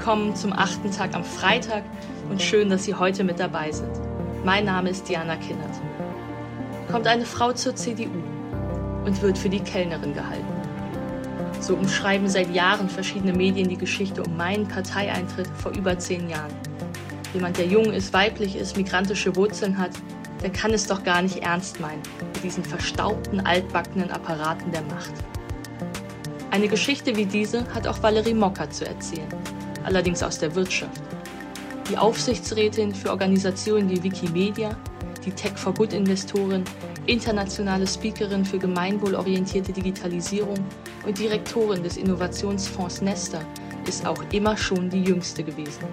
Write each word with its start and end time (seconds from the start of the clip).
willkommen 0.00 0.34
zum 0.34 0.54
achten 0.54 0.90
Tag 0.90 1.14
am 1.14 1.22
Freitag 1.22 1.84
und 2.30 2.40
schön, 2.40 2.70
dass 2.70 2.84
Sie 2.84 2.94
heute 2.94 3.22
mit 3.22 3.38
dabei 3.38 3.70
sind. 3.70 3.90
Mein 4.46 4.64
Name 4.64 4.88
ist 4.88 5.06
Diana 5.06 5.36
Kinnert. 5.36 5.74
Kommt 6.90 7.06
eine 7.06 7.26
Frau 7.26 7.52
zur 7.52 7.76
CDU 7.76 8.08
und 9.04 9.20
wird 9.20 9.36
für 9.36 9.50
die 9.50 9.60
Kellnerin 9.60 10.14
gehalten. 10.14 10.46
So 11.60 11.74
umschreiben 11.74 12.30
seit 12.30 12.54
Jahren 12.54 12.88
verschiedene 12.88 13.34
Medien 13.34 13.68
die 13.68 13.76
Geschichte 13.76 14.22
um 14.22 14.38
meinen 14.38 14.66
Parteieintritt 14.66 15.48
vor 15.58 15.72
über 15.72 15.98
zehn 15.98 16.30
Jahren. 16.30 16.54
Jemand, 17.34 17.58
der 17.58 17.66
jung 17.66 17.92
ist, 17.92 18.14
weiblich 18.14 18.56
ist, 18.56 18.78
migrantische 18.78 19.36
Wurzeln 19.36 19.76
hat, 19.76 19.90
der 20.42 20.50
kann 20.50 20.72
es 20.72 20.86
doch 20.86 21.04
gar 21.04 21.20
nicht 21.20 21.42
ernst 21.42 21.78
meinen 21.78 22.00
mit 22.22 22.42
diesen 22.42 22.64
verstaubten, 22.64 23.44
altbackenen 23.44 24.10
Apparaten 24.10 24.72
der 24.72 24.80
Macht. 24.80 25.12
Eine 26.50 26.68
Geschichte 26.68 27.16
wie 27.16 27.26
diese 27.26 27.66
hat 27.74 27.86
auch 27.86 28.02
Valerie 28.02 28.32
Mocker 28.32 28.70
zu 28.70 28.86
erzählen, 28.86 29.28
allerdings 29.84 30.22
aus 30.22 30.38
der 30.38 30.54
Wirtschaft. 30.54 31.00
Die 31.88 31.96
Aufsichtsrätin 31.96 32.94
für 32.94 33.10
Organisationen 33.10 33.90
wie 33.90 34.02
Wikimedia, 34.02 34.76
die 35.24 35.32
Tech 35.32 35.52
for 35.56 35.74
Good 35.74 35.92
Investorin, 35.92 36.64
internationale 37.06 37.86
Speakerin 37.86 38.44
für 38.44 38.58
gemeinwohlorientierte 38.58 39.72
Digitalisierung 39.72 40.58
und 41.06 41.18
Direktorin 41.18 41.82
des 41.82 41.96
Innovationsfonds 41.96 43.02
Nester 43.02 43.40
ist 43.86 44.06
auch 44.06 44.22
immer 44.32 44.56
schon 44.56 44.88
die 44.90 45.02
jüngste 45.02 45.42
gewesen. 45.42 45.84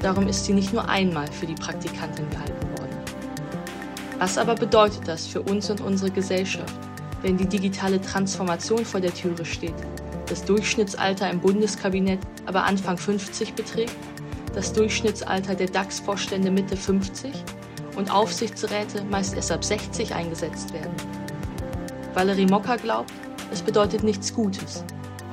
Darum 0.00 0.26
ist 0.28 0.46
sie 0.46 0.54
nicht 0.54 0.72
nur 0.72 0.88
einmal 0.88 1.30
für 1.30 1.46
die 1.46 1.54
Praktikantin 1.54 2.28
gehalten 2.30 2.78
worden. 2.78 2.96
Was 4.18 4.38
aber 4.38 4.54
bedeutet 4.54 5.06
das 5.06 5.26
für 5.26 5.42
uns 5.42 5.68
und 5.70 5.80
unsere 5.80 6.10
Gesellschaft? 6.10 6.74
wenn 7.22 7.36
die 7.36 7.46
digitale 7.46 8.00
Transformation 8.00 8.84
vor 8.84 9.00
der 9.00 9.12
Türe 9.12 9.44
steht, 9.44 9.74
das 10.30 10.44
Durchschnittsalter 10.44 11.28
im 11.28 11.40
Bundeskabinett 11.40 12.20
aber 12.46 12.64
Anfang 12.64 12.96
50 12.96 13.54
beträgt, 13.54 13.96
das 14.54 14.72
Durchschnittsalter 14.72 15.54
der 15.54 15.68
DAX-Vorstände 15.68 16.50
Mitte 16.50 16.76
50 16.76 17.32
und 17.96 18.10
Aufsichtsräte 18.10 19.04
meist 19.04 19.34
erst 19.34 19.52
ab 19.52 19.64
60 19.64 20.14
eingesetzt 20.14 20.72
werden. 20.72 20.94
Valerie 22.14 22.46
Mocker 22.46 22.76
glaubt, 22.76 23.12
es 23.52 23.60
bedeutet 23.60 24.04
nichts 24.04 24.32
Gutes 24.32 24.84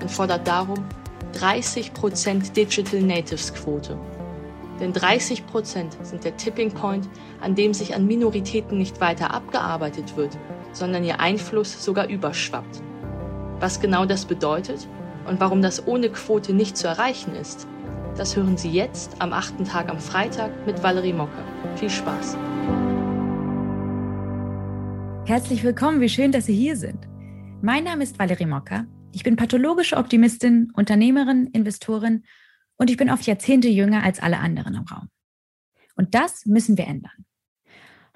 und 0.02 0.09
fordert 0.09 0.48
darum 0.48 0.84
30% 1.39 2.54
Digital 2.54 3.02
Natives 3.02 3.54
Quote. 3.54 3.98
Denn 4.80 4.94
30% 4.94 5.42
sind 6.04 6.23
der 6.23 6.38
Tipping 6.38 6.72
Point, 6.72 7.08
an 7.42 7.56
dem 7.56 7.73
sich 7.73 7.95
an 7.95 8.06
Minoritäten 8.06 8.78
nicht 8.78 9.00
weiter 9.00 9.32
abgearbeitet 9.32 10.17
wird, 10.17 10.38
sondern 10.72 11.04
ihr 11.04 11.20
Einfluss 11.20 11.84
sogar 11.84 12.08
überschwappt. 12.08 12.82
Was 13.60 13.80
genau 13.80 14.06
das 14.06 14.26
bedeutet 14.26 14.88
und 15.26 15.40
warum 15.40 15.64
das 15.64 15.88
ohne 15.88 16.10
Quote 16.10 16.54
nicht 16.54 16.78
zu 16.78 16.88
erreichen 16.88 17.34
ist, 17.34 17.68
das 18.16 18.36
hören 18.36 18.56
Sie 18.56 18.70
jetzt 18.70 19.20
am 19.20 19.34
achten 19.34 19.66
Tag 19.66 19.90
am 19.90 20.00
Freitag 20.00 20.52
mit 20.68 20.84
Valerie 20.84 21.14
Mocker. 21.14 21.44
Viel 21.76 21.90
Spaß! 21.90 22.38
Herzlich 25.26 25.64
willkommen, 25.64 26.02
wie 26.02 26.10
schön, 26.10 26.32
dass 26.32 26.46
Sie 26.46 26.54
hier 26.54 26.78
sind. 26.78 27.08
Mein 27.64 27.84
Name 27.84 28.04
ist 28.04 28.20
Valerie 28.20 28.46
Mocker. 28.46 28.86
Ich 29.12 29.24
bin 29.24 29.36
pathologische 29.36 29.98
Optimistin, 29.98 30.72
Unternehmerin, 30.76 31.48
Investorin 31.48 32.26
und 32.78 32.92
ich 32.92 32.98
bin 32.98 33.10
oft 33.10 33.26
Jahrzehnte 33.26 33.70
jünger 33.70 34.04
als 34.04 34.20
alle 34.20 34.38
anderen 34.38 34.76
im 34.76 34.84
Raum. 34.84 35.10
Und 35.96 36.14
das 36.14 36.46
müssen 36.46 36.78
wir 36.78 36.86
ändern. 36.86 37.26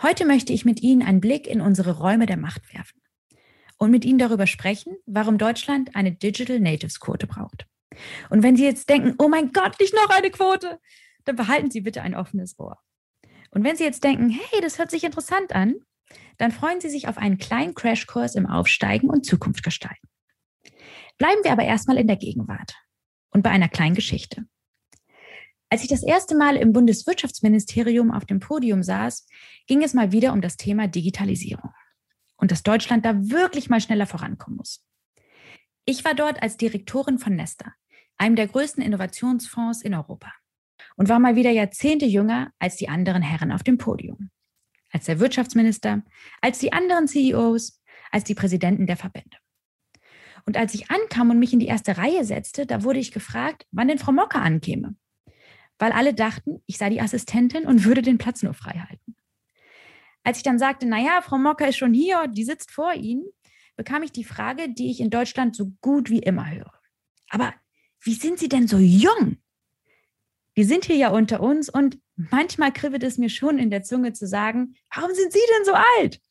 Heute 0.04 0.28
möchte 0.28 0.54
ich 0.54 0.66
mit 0.66 0.84
Ihnen 0.84 1.02
einen 1.02 1.20
Blick 1.20 1.48
in 1.48 1.62
unsere 1.62 1.98
Räume 1.98 2.28
der 2.28 2.38
Macht 2.38 2.72
werfen 2.76 3.01
und 3.82 3.90
mit 3.90 4.06
Ihnen 4.06 4.20
darüber 4.20 4.46
sprechen, 4.46 4.96
warum 5.08 5.40
Deutschland 5.40 5.96
eine 5.96 6.12
Digital 6.12 6.60
Natives 6.60 7.00
Quote 7.00 7.26
braucht. 7.26 7.66
Und 8.30 8.44
wenn 8.44 8.56
Sie 8.56 8.64
jetzt 8.64 8.88
denken, 8.88 9.16
oh 9.18 9.28
mein 9.28 9.52
Gott, 9.54 9.80
nicht 9.80 9.96
noch 9.96 10.10
eine 10.12 10.30
Quote, 10.30 10.80
dann 11.26 11.36
behalten 11.36 11.72
Sie 11.72 11.82
bitte 11.82 12.04
ein 12.04 12.14
offenes 12.14 12.60
Ohr. 12.60 12.78
Und 13.50 13.64
wenn 13.64 13.76
Sie 13.76 13.84
jetzt 13.84 14.04
denken, 14.04 14.30
hey, 14.30 14.62
das 14.62 14.78
hört 14.78 14.92
sich 14.92 15.04
interessant 15.04 15.56
an, 15.56 15.78
dann 16.38 16.52
freuen 16.52 16.80
Sie 16.80 16.92
sich 16.92 17.08
auf 17.08 17.18
einen 17.18 17.40
kleinen 17.40 17.74
Crashkurs 17.74 18.36
im 18.36 18.46
Aufsteigen 18.46 19.10
und 19.10 19.26
Zukunft 19.26 19.64
gestalten. 19.64 20.08
Bleiben 21.18 21.44
wir 21.44 21.52
aber 21.52 21.64
erstmal 21.64 21.98
in 21.98 22.06
der 22.06 22.18
Gegenwart 22.18 22.76
und 23.32 23.42
bei 23.42 23.50
einer 23.50 23.68
kleinen 23.68 23.96
Geschichte. 23.96 24.46
Als 25.72 25.82
ich 25.82 25.90
das 25.90 26.04
erste 26.04 26.36
Mal 26.36 26.56
im 26.56 26.72
Bundeswirtschaftsministerium 26.72 28.12
auf 28.12 28.26
dem 28.26 28.42
Podium 28.42 28.84
saß, 28.84 29.26
ging 29.66 29.82
es 29.82 29.96
mal 29.96 30.12
wieder 30.12 30.34
um 30.34 30.42
das 30.42 30.56
Thema 30.56 30.88
Digitalisierung 30.88 31.72
und 32.42 32.52
dass 32.52 32.64
Deutschland 32.64 33.06
da 33.06 33.14
wirklich 33.30 33.70
mal 33.70 33.80
schneller 33.80 34.06
vorankommen 34.06 34.58
muss. 34.58 34.86
Ich 35.86 36.04
war 36.04 36.14
dort 36.14 36.44
als 36.44 36.58
Direktorin 36.58 37.18
von 37.18 37.36
Nesta, 37.36 37.74
einem 38.18 38.36
der 38.36 38.48
größten 38.48 38.84
Innovationsfonds 38.84 39.82
in 39.82 39.94
Europa, 39.94 40.34
und 40.98 41.08
war 41.08 41.20
mal 41.20 41.38
wieder 41.38 41.52
Jahrzehnte 41.52 42.06
jünger 42.06 42.52
als 42.60 42.76
die 42.76 42.90
anderen 42.90 43.22
Herren 43.22 43.54
auf 43.54 43.64
dem 43.64 43.78
Podium, 43.78 44.30
als 44.92 45.06
der 45.06 45.20
Wirtschaftsminister, 45.20 46.04
als 46.42 46.60
die 46.60 46.74
anderen 46.74 47.08
CEOs, 47.08 47.82
als 48.12 48.26
die 48.26 48.36
Präsidenten 48.36 48.88
der 48.88 48.98
Verbände. 48.98 49.38
Und 50.46 50.58
als 50.58 50.74
ich 50.74 50.92
ankam 50.92 51.30
und 51.30 51.40
mich 51.40 51.54
in 51.54 51.60
die 51.60 51.68
erste 51.68 51.98
Reihe 51.98 52.26
setzte, 52.26 52.66
da 52.66 52.84
wurde 52.84 53.00
ich 53.00 53.12
gefragt, 53.12 53.66
wann 53.72 53.88
denn 53.88 54.00
Frau 54.00 54.12
Mocker 54.12 54.42
ankäme 54.42 54.96
weil 55.82 55.92
alle 55.92 56.14
dachten, 56.14 56.62
ich 56.68 56.78
sei 56.78 56.92
die 56.92 57.02
Assistentin 57.02 57.66
und 57.66 57.84
würde 57.84 58.04
den 58.04 58.20
Platz 58.20 58.44
nur 58.44 58.54
frei 58.54 58.86
halten. 58.88 59.16
Als 60.24 60.38
ich 60.38 60.44
dann 60.44 60.60
sagte, 60.60 60.86
naja, 60.86 61.22
Frau 61.22 61.38
Mocker 61.38 61.68
ist 61.68 61.78
schon 61.78 61.94
hier, 61.94 62.28
die 62.28 62.44
sitzt 62.44 62.72
vor 62.72 62.94
Ihnen, 62.94 63.26
bekam 63.76 64.04
ich 64.04 64.12
die 64.12 64.24
Frage, 64.24 64.70
die 64.70 64.92
ich 64.92 65.00
in 65.00 65.10
Deutschland 65.10 65.56
so 65.56 65.72
gut 65.82 66.10
wie 66.10 66.20
immer 66.20 66.50
höre. 66.50 66.74
Aber 67.30 67.54
wie 68.02 68.14
sind 68.14 68.40
Sie 68.40 68.50
denn 68.50 68.68
so 68.68 68.78
jung? 68.78 69.38
Wir 70.54 70.66
sind 70.66 70.86
hier 70.86 70.98
ja 70.98 71.10
unter 71.10 71.42
uns 71.42 71.70
und 71.70 72.00
manchmal 72.16 72.74
kribbelt 72.74 73.04
es 73.04 73.18
mir 73.18 73.30
schon 73.30 73.58
in 73.58 73.70
der 73.70 73.84
Zunge 73.84 74.14
zu 74.14 74.28
sagen, 74.28 74.76
warum 74.94 75.14
sind 75.14 75.32
Sie 75.32 75.40
denn 75.58 75.66
so 75.66 75.74
alt? 75.98 76.22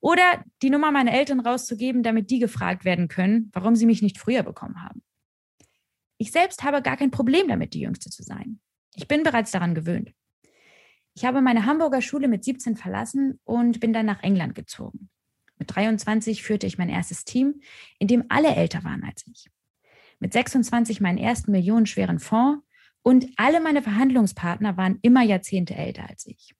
Oder 0.00 0.44
die 0.62 0.70
Nummer 0.70 0.92
meiner 0.92 1.12
Eltern 1.12 1.40
rauszugeben, 1.40 2.02
damit 2.02 2.30
die 2.30 2.38
gefragt 2.38 2.84
werden 2.84 3.08
können, 3.08 3.50
warum 3.52 3.74
sie 3.74 3.86
mich 3.86 4.02
nicht 4.02 4.18
früher 4.18 4.42
bekommen 4.42 4.82
haben. 4.82 5.02
Ich 6.18 6.30
selbst 6.30 6.62
habe 6.62 6.82
gar 6.82 6.96
kein 6.96 7.10
Problem 7.10 7.48
damit, 7.48 7.74
die 7.74 7.80
Jüngste 7.80 8.10
zu 8.10 8.22
sein. 8.22 8.60
Ich 8.94 9.08
bin 9.08 9.22
bereits 9.22 9.50
daran 9.50 9.74
gewöhnt. 9.74 10.12
Ich 11.18 11.24
habe 11.24 11.40
meine 11.40 11.66
Hamburger 11.66 12.00
Schule 12.00 12.28
mit 12.28 12.44
17 12.44 12.76
verlassen 12.76 13.40
und 13.42 13.80
bin 13.80 13.92
dann 13.92 14.06
nach 14.06 14.22
England 14.22 14.54
gezogen. 14.54 15.10
Mit 15.58 15.74
23 15.74 16.44
führte 16.44 16.68
ich 16.68 16.78
mein 16.78 16.88
erstes 16.88 17.24
Team, 17.24 17.60
in 17.98 18.06
dem 18.06 18.26
alle 18.28 18.54
älter 18.54 18.84
waren 18.84 19.02
als 19.02 19.26
ich. 19.26 19.50
Mit 20.20 20.32
26 20.32 21.00
meinen 21.00 21.18
ersten 21.18 21.50
millionenschweren 21.50 22.20
Fonds 22.20 22.64
und 23.02 23.26
alle 23.34 23.60
meine 23.60 23.82
Verhandlungspartner 23.82 24.76
waren 24.76 25.00
immer 25.02 25.24
Jahrzehnte 25.24 25.74
älter 25.74 26.08
als 26.08 26.24
ich. 26.24 26.54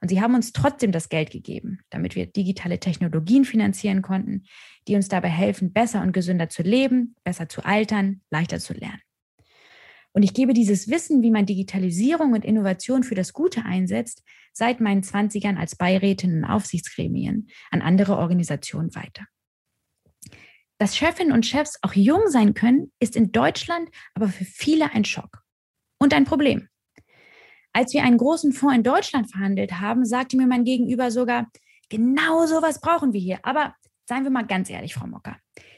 Und 0.00 0.08
sie 0.08 0.22
haben 0.22 0.34
uns 0.34 0.54
trotzdem 0.54 0.90
das 0.90 1.10
Geld 1.10 1.30
gegeben, 1.30 1.80
damit 1.90 2.14
wir 2.14 2.24
digitale 2.24 2.80
Technologien 2.80 3.44
finanzieren 3.44 4.00
konnten, 4.00 4.44
die 4.88 4.96
uns 4.96 5.08
dabei 5.08 5.28
helfen, 5.28 5.74
besser 5.74 6.00
und 6.00 6.12
gesünder 6.12 6.48
zu 6.48 6.62
leben, 6.62 7.14
besser 7.24 7.50
zu 7.50 7.62
altern, 7.62 8.22
leichter 8.30 8.58
zu 8.58 8.72
lernen. 8.72 9.02
Und 10.12 10.22
ich 10.22 10.34
gebe 10.34 10.54
dieses 10.54 10.88
Wissen, 10.88 11.22
wie 11.22 11.30
man 11.30 11.46
Digitalisierung 11.46 12.32
und 12.32 12.44
Innovation 12.44 13.02
für 13.02 13.14
das 13.14 13.32
Gute 13.32 13.64
einsetzt, 13.64 14.22
seit 14.52 14.80
meinen 14.80 15.02
20ern 15.02 15.56
als 15.56 15.76
Beirätin 15.76 16.38
in 16.38 16.44
Aufsichtsgremien 16.44 17.48
an 17.70 17.82
andere 17.82 18.16
Organisationen 18.16 18.94
weiter. 18.94 19.26
Dass 20.78 20.96
Chefinnen 20.96 21.32
und 21.32 21.44
Chefs 21.44 21.78
auch 21.82 21.92
jung 21.92 22.22
sein 22.28 22.54
können, 22.54 22.92
ist 23.00 23.16
in 23.16 23.32
Deutschland 23.32 23.88
aber 24.14 24.28
für 24.28 24.44
viele 24.44 24.92
ein 24.92 25.04
Schock 25.04 25.42
und 25.98 26.14
ein 26.14 26.24
Problem. 26.24 26.68
Als 27.72 27.92
wir 27.92 28.02
einen 28.02 28.18
großen 28.18 28.52
Fonds 28.52 28.76
in 28.76 28.82
Deutschland 28.82 29.30
verhandelt 29.30 29.72
haben, 29.80 30.04
sagte 30.04 30.36
mir 30.36 30.46
mein 30.46 30.64
Gegenüber 30.64 31.10
sogar, 31.10 31.50
genau 31.88 32.46
sowas 32.46 32.80
brauchen 32.80 33.12
wir 33.12 33.20
hier. 33.20 33.40
Aber 33.42 33.74
seien 34.08 34.24
wir 34.24 34.30
mal 34.30 34.46
ganz 34.46 34.70
ehrlich, 34.70 34.94
Frau 34.94 35.06
Mocker, 35.06 35.36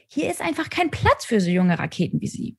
hier 0.09 0.31
ist 0.31 0.41
einfach 0.41 0.71
kein 0.71 0.91
Platz 0.91 1.25
für 1.25 1.41
so 1.41 1.51
junge 1.51 1.79
Raketen 1.79 2.21
wie 2.21 2.29
Sie 2.29 2.57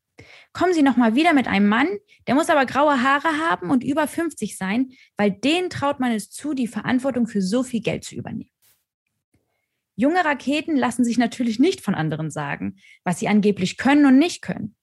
kommen 0.53 0.73
Sie 0.73 0.81
noch 0.81 0.97
mal 0.97 1.15
wieder 1.15 1.33
mit 1.33 1.47
einem 1.47 1.67
Mann, 1.67 1.87
der 2.27 2.35
muss 2.35 2.49
aber 2.49 2.65
graue 2.65 3.01
Haare 3.01 3.39
haben 3.39 3.69
und 3.69 3.83
über 3.83 4.07
50 4.07 4.57
sein, 4.57 4.91
weil 5.17 5.31
den 5.31 5.69
traut 5.69 5.99
man 5.99 6.11
es 6.11 6.29
zu, 6.29 6.53
die 6.53 6.67
Verantwortung 6.67 7.27
für 7.27 7.41
so 7.41 7.63
viel 7.63 7.81
Geld 7.81 8.03
zu 8.03 8.15
übernehmen. 8.15 8.51
Junge 9.95 10.23
Raketen 10.25 10.75
lassen 10.75 11.03
sich 11.03 11.17
natürlich 11.17 11.59
nicht 11.59 11.81
von 11.81 11.95
anderen 11.95 12.31
sagen, 12.31 12.77
was 13.03 13.19
sie 13.19 13.27
angeblich 13.27 13.77
können 13.77 14.05
und 14.05 14.17
nicht 14.17 14.41
können. 14.41 14.75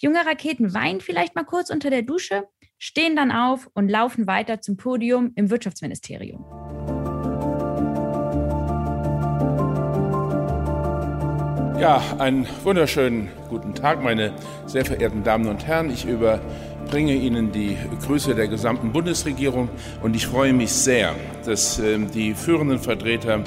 Junge 0.00 0.26
Raketen 0.26 0.74
weinen 0.74 1.00
vielleicht 1.00 1.34
mal 1.34 1.44
kurz 1.44 1.70
unter 1.70 1.88
der 1.88 2.02
Dusche, 2.02 2.44
stehen 2.78 3.16
dann 3.16 3.32
auf 3.32 3.70
und 3.74 3.88
laufen 3.88 4.26
weiter 4.26 4.60
zum 4.60 4.76
Podium 4.76 5.32
im 5.36 5.50
Wirtschaftsministerium. 5.50 6.93
Ja, 11.78 12.00
einen 12.18 12.46
wunderschönen 12.62 13.30
guten 13.50 13.74
Tag, 13.74 14.00
meine 14.00 14.32
sehr 14.64 14.84
verehrten 14.84 15.24
Damen 15.24 15.48
und 15.48 15.66
Herren. 15.66 15.90
Ich 15.90 16.04
überbringe 16.06 17.14
Ihnen 17.14 17.50
die 17.50 17.76
Grüße 18.06 18.36
der 18.36 18.46
gesamten 18.46 18.92
Bundesregierung 18.92 19.68
und 20.00 20.14
ich 20.14 20.28
freue 20.28 20.52
mich 20.52 20.70
sehr, 20.70 21.16
dass 21.44 21.80
äh, 21.80 21.98
die 21.98 22.34
führenden 22.34 22.78
Vertreter 22.78 23.40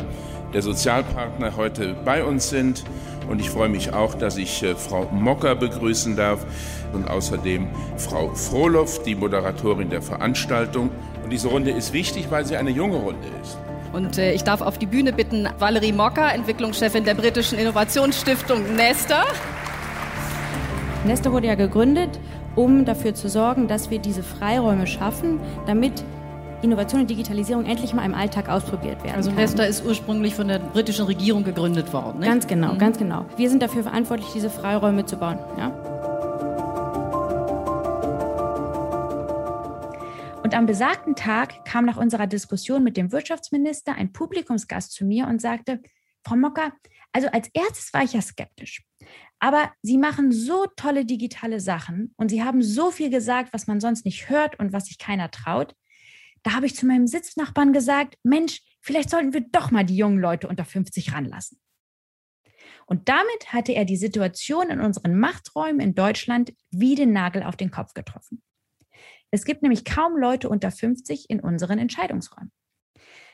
der 0.54 0.62
Sozialpartner 0.62 1.56
heute 1.56 1.96
bei 2.04 2.22
uns 2.22 2.50
sind. 2.50 2.84
Und 3.30 3.40
ich 3.40 3.50
freue 3.50 3.70
mich 3.70 3.94
auch, 3.94 4.14
dass 4.14 4.36
ich 4.36 4.62
äh, 4.62 4.76
Frau 4.76 5.08
Mocker 5.10 5.56
begrüßen 5.56 6.18
darf. 6.18 6.46
und 6.94 7.10
außerdem 7.10 7.68
Frau 7.96 8.34
Frohloff, 8.36 9.04
die 9.04 9.16
Moderatorin 9.16 9.90
der 9.90 10.02
Veranstaltung. 10.02 10.90
Und 11.24 11.32
diese 11.32 11.48
Runde 11.48 11.72
ist 11.72 11.94
wichtig, 11.94 12.28
weil 12.30 12.46
sie 12.46 12.58
eine 12.58 12.72
junge 12.72 12.98
Runde 12.98 13.28
ist. 13.42 13.58
Und 13.98 14.20
äh, 14.20 14.32
ich 14.34 14.44
darf 14.44 14.62
auf 14.62 14.78
die 14.78 14.86
Bühne 14.86 15.12
bitten 15.12 15.50
Valerie 15.58 15.92
Mocker, 15.92 16.32
Entwicklungschefin 16.32 17.04
der 17.04 17.16
britischen 17.16 17.58
Innovationsstiftung 17.58 18.76
Nesta. 18.76 19.24
Nesta 21.04 21.32
wurde 21.32 21.48
ja 21.48 21.56
gegründet, 21.56 22.20
um 22.56 22.86
dafür 22.86 23.16
zu 23.16 23.28
sorgen, 23.28 23.68
dass 23.68 23.90
wir 23.90 23.98
diese 23.98 24.22
Freiräume 24.22 24.86
schaffen, 24.86 25.40
damit 25.66 26.04
Innovation 26.62 27.02
und 27.02 27.10
Digitalisierung 27.10 27.66
endlich 27.66 27.96
mal 27.96 28.06
im 28.06 28.14
Alltag 28.14 28.50
ausprobiert 28.50 29.04
werden. 29.04 29.16
Also 29.16 29.32
Nesta 29.32 29.64
ist 29.64 29.84
ursprünglich 29.84 30.36
von 30.36 30.48
der 30.48 30.60
britischen 30.60 31.06
Regierung 31.06 31.44
gegründet 31.44 31.92
worden. 31.92 32.20
Nicht? 32.20 32.30
Ganz 32.30 32.46
genau, 32.46 32.74
mhm. 32.74 32.78
ganz 32.78 33.00
genau. 33.00 33.26
Wir 33.36 33.50
sind 33.50 33.64
dafür 33.64 33.82
verantwortlich, 33.82 34.30
diese 34.32 34.52
Freiräume 34.52 35.06
zu 35.06 35.18
bauen. 35.18 35.40
Ja? 35.58 35.72
Und 40.48 40.56
am 40.56 40.66
besagten 40.66 41.14
Tag 41.14 41.66
kam 41.66 41.84
nach 41.84 41.98
unserer 41.98 42.26
Diskussion 42.26 42.82
mit 42.82 42.96
dem 42.96 43.12
Wirtschaftsminister 43.12 43.96
ein 43.96 44.14
Publikumsgast 44.14 44.94
zu 44.94 45.04
mir 45.04 45.28
und 45.28 45.42
sagte, 45.42 45.82
Frau 46.24 46.38
Mocker, 46.38 46.72
also 47.12 47.28
als 47.28 47.50
erstes 47.54 47.92
war 47.92 48.04
ich 48.04 48.14
ja 48.14 48.22
skeptisch. 48.22 48.86
Aber 49.40 49.74
Sie 49.82 49.98
machen 49.98 50.32
so 50.32 50.66
tolle 50.78 51.04
digitale 51.04 51.60
Sachen 51.60 52.14
und 52.16 52.30
Sie 52.30 52.46
haben 52.46 52.64
so 52.64 52.92
viel 52.92 53.10
gesagt, 53.10 53.52
was 53.52 53.68
man 53.68 53.82
sonst 53.82 54.06
nicht 54.06 54.30
hört 54.30 54.58
und 54.58 54.72
was 54.72 54.86
sich 54.86 54.98
keiner 54.98 55.32
traut. 55.32 55.76
Da 56.44 56.54
habe 56.54 56.66
ich 56.66 56.78
zu 56.78 56.86
meinem 56.86 57.08
Sitznachbarn 57.08 57.74
gesagt, 57.74 58.16
Mensch, 58.24 58.62
vielleicht 58.80 59.10
sollten 59.10 59.34
wir 59.34 59.42
doch 59.42 59.72
mal 59.72 59.84
die 59.84 59.98
jungen 59.98 60.22
Leute 60.22 60.48
unter 60.48 60.64
50 60.64 61.12
ranlassen. 61.12 61.60
Und 62.86 63.10
damit 63.10 63.52
hatte 63.52 63.74
er 63.74 63.84
die 63.84 63.98
Situation 63.98 64.70
in 64.70 64.80
unseren 64.80 65.20
Machträumen 65.20 65.82
in 65.82 65.94
Deutschland 65.94 66.54
wie 66.72 66.96
den 66.96 67.12
Nagel 67.12 67.44
auf 67.44 67.58
den 67.58 67.70
Kopf 67.70 67.94
getroffen. 67.94 68.42
Es 69.32 69.46
gibt 69.46 69.62
nämlich 69.62 69.86
kaum 69.86 70.18
Leute 70.18 70.50
unter 70.50 70.72
50 70.72 71.30
in 71.30 71.40
unseren 71.40 71.80
Entscheidungsräumen. 71.80 72.52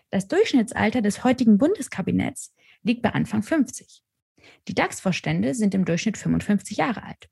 Das 0.09 0.27
Durchschnittsalter 0.27 1.01
des 1.01 1.23
heutigen 1.23 1.57
Bundeskabinetts 1.57 2.53
liegt 2.83 3.01
bei 3.01 3.09
Anfang 3.09 3.43
50. 3.43 4.03
Die 4.67 4.75
DAX-Vorstände 4.75 5.53
sind 5.53 5.73
im 5.73 5.85
Durchschnitt 5.85 6.17
55 6.17 6.77
Jahre 6.77 7.03
alt. 7.03 7.29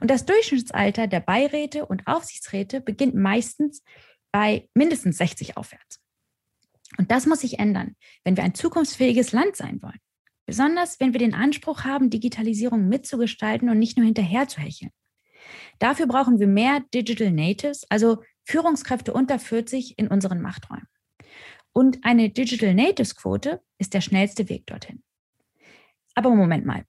Und 0.00 0.10
das 0.10 0.24
Durchschnittsalter 0.24 1.06
der 1.06 1.20
Beiräte 1.20 1.86
und 1.86 2.06
Aufsichtsräte 2.06 2.80
beginnt 2.80 3.14
meistens 3.14 3.82
bei 4.32 4.68
mindestens 4.74 5.18
60 5.18 5.56
aufwärts. 5.56 6.00
Und 6.98 7.10
das 7.10 7.26
muss 7.26 7.40
sich 7.40 7.58
ändern, 7.58 7.96
wenn 8.24 8.36
wir 8.36 8.44
ein 8.44 8.54
zukunftsfähiges 8.54 9.32
Land 9.32 9.56
sein 9.56 9.82
wollen. 9.82 10.00
Besonders 10.46 11.00
wenn 11.00 11.12
wir 11.12 11.18
den 11.18 11.34
Anspruch 11.34 11.84
haben, 11.84 12.10
Digitalisierung 12.10 12.88
mitzugestalten 12.88 13.68
und 13.68 13.78
nicht 13.78 13.96
nur 13.96 14.06
hinterher 14.06 14.46
zu 14.46 14.60
hecheln. 14.60 14.92
Dafür 15.78 16.06
brauchen 16.06 16.38
wir 16.38 16.46
mehr 16.46 16.80
Digital 16.94 17.30
Natives, 17.30 17.84
also 17.90 18.22
Führungskräfte 18.44 19.12
unter 19.12 19.38
40 19.38 19.98
in 19.98 20.08
unseren 20.08 20.40
Machträumen. 20.40 20.86
Und 21.72 22.04
eine 22.04 22.30
Digital 22.30 22.74
Natives 22.74 23.16
Quote 23.16 23.60
ist 23.78 23.92
der 23.92 24.00
schnellste 24.00 24.48
Weg 24.48 24.66
dorthin. 24.66 25.02
Aber 26.14 26.30
Moment 26.30 26.64
mal, 26.64 26.84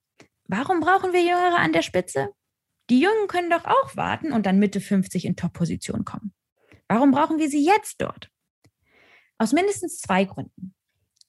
warum 0.45 0.79
brauchen 0.79 1.11
wir 1.11 1.21
Jüngere 1.21 1.57
an 1.57 1.73
der 1.73 1.81
Spitze? 1.81 2.29
Die 2.89 3.01
Jungen 3.01 3.27
können 3.27 3.49
doch 3.49 3.65
auch 3.65 3.97
warten 3.97 4.31
und 4.31 4.45
dann 4.45 4.59
Mitte 4.59 4.79
50 4.79 5.25
in 5.25 5.35
Top-Position 5.35 6.05
kommen. 6.05 6.33
Warum 6.87 7.11
brauchen 7.11 7.37
wir 7.37 7.49
sie 7.49 7.65
jetzt 7.65 8.01
dort? 8.01 8.29
Aus 9.37 9.51
mindestens 9.51 9.99
zwei 9.99 10.23
Gründen. 10.23 10.73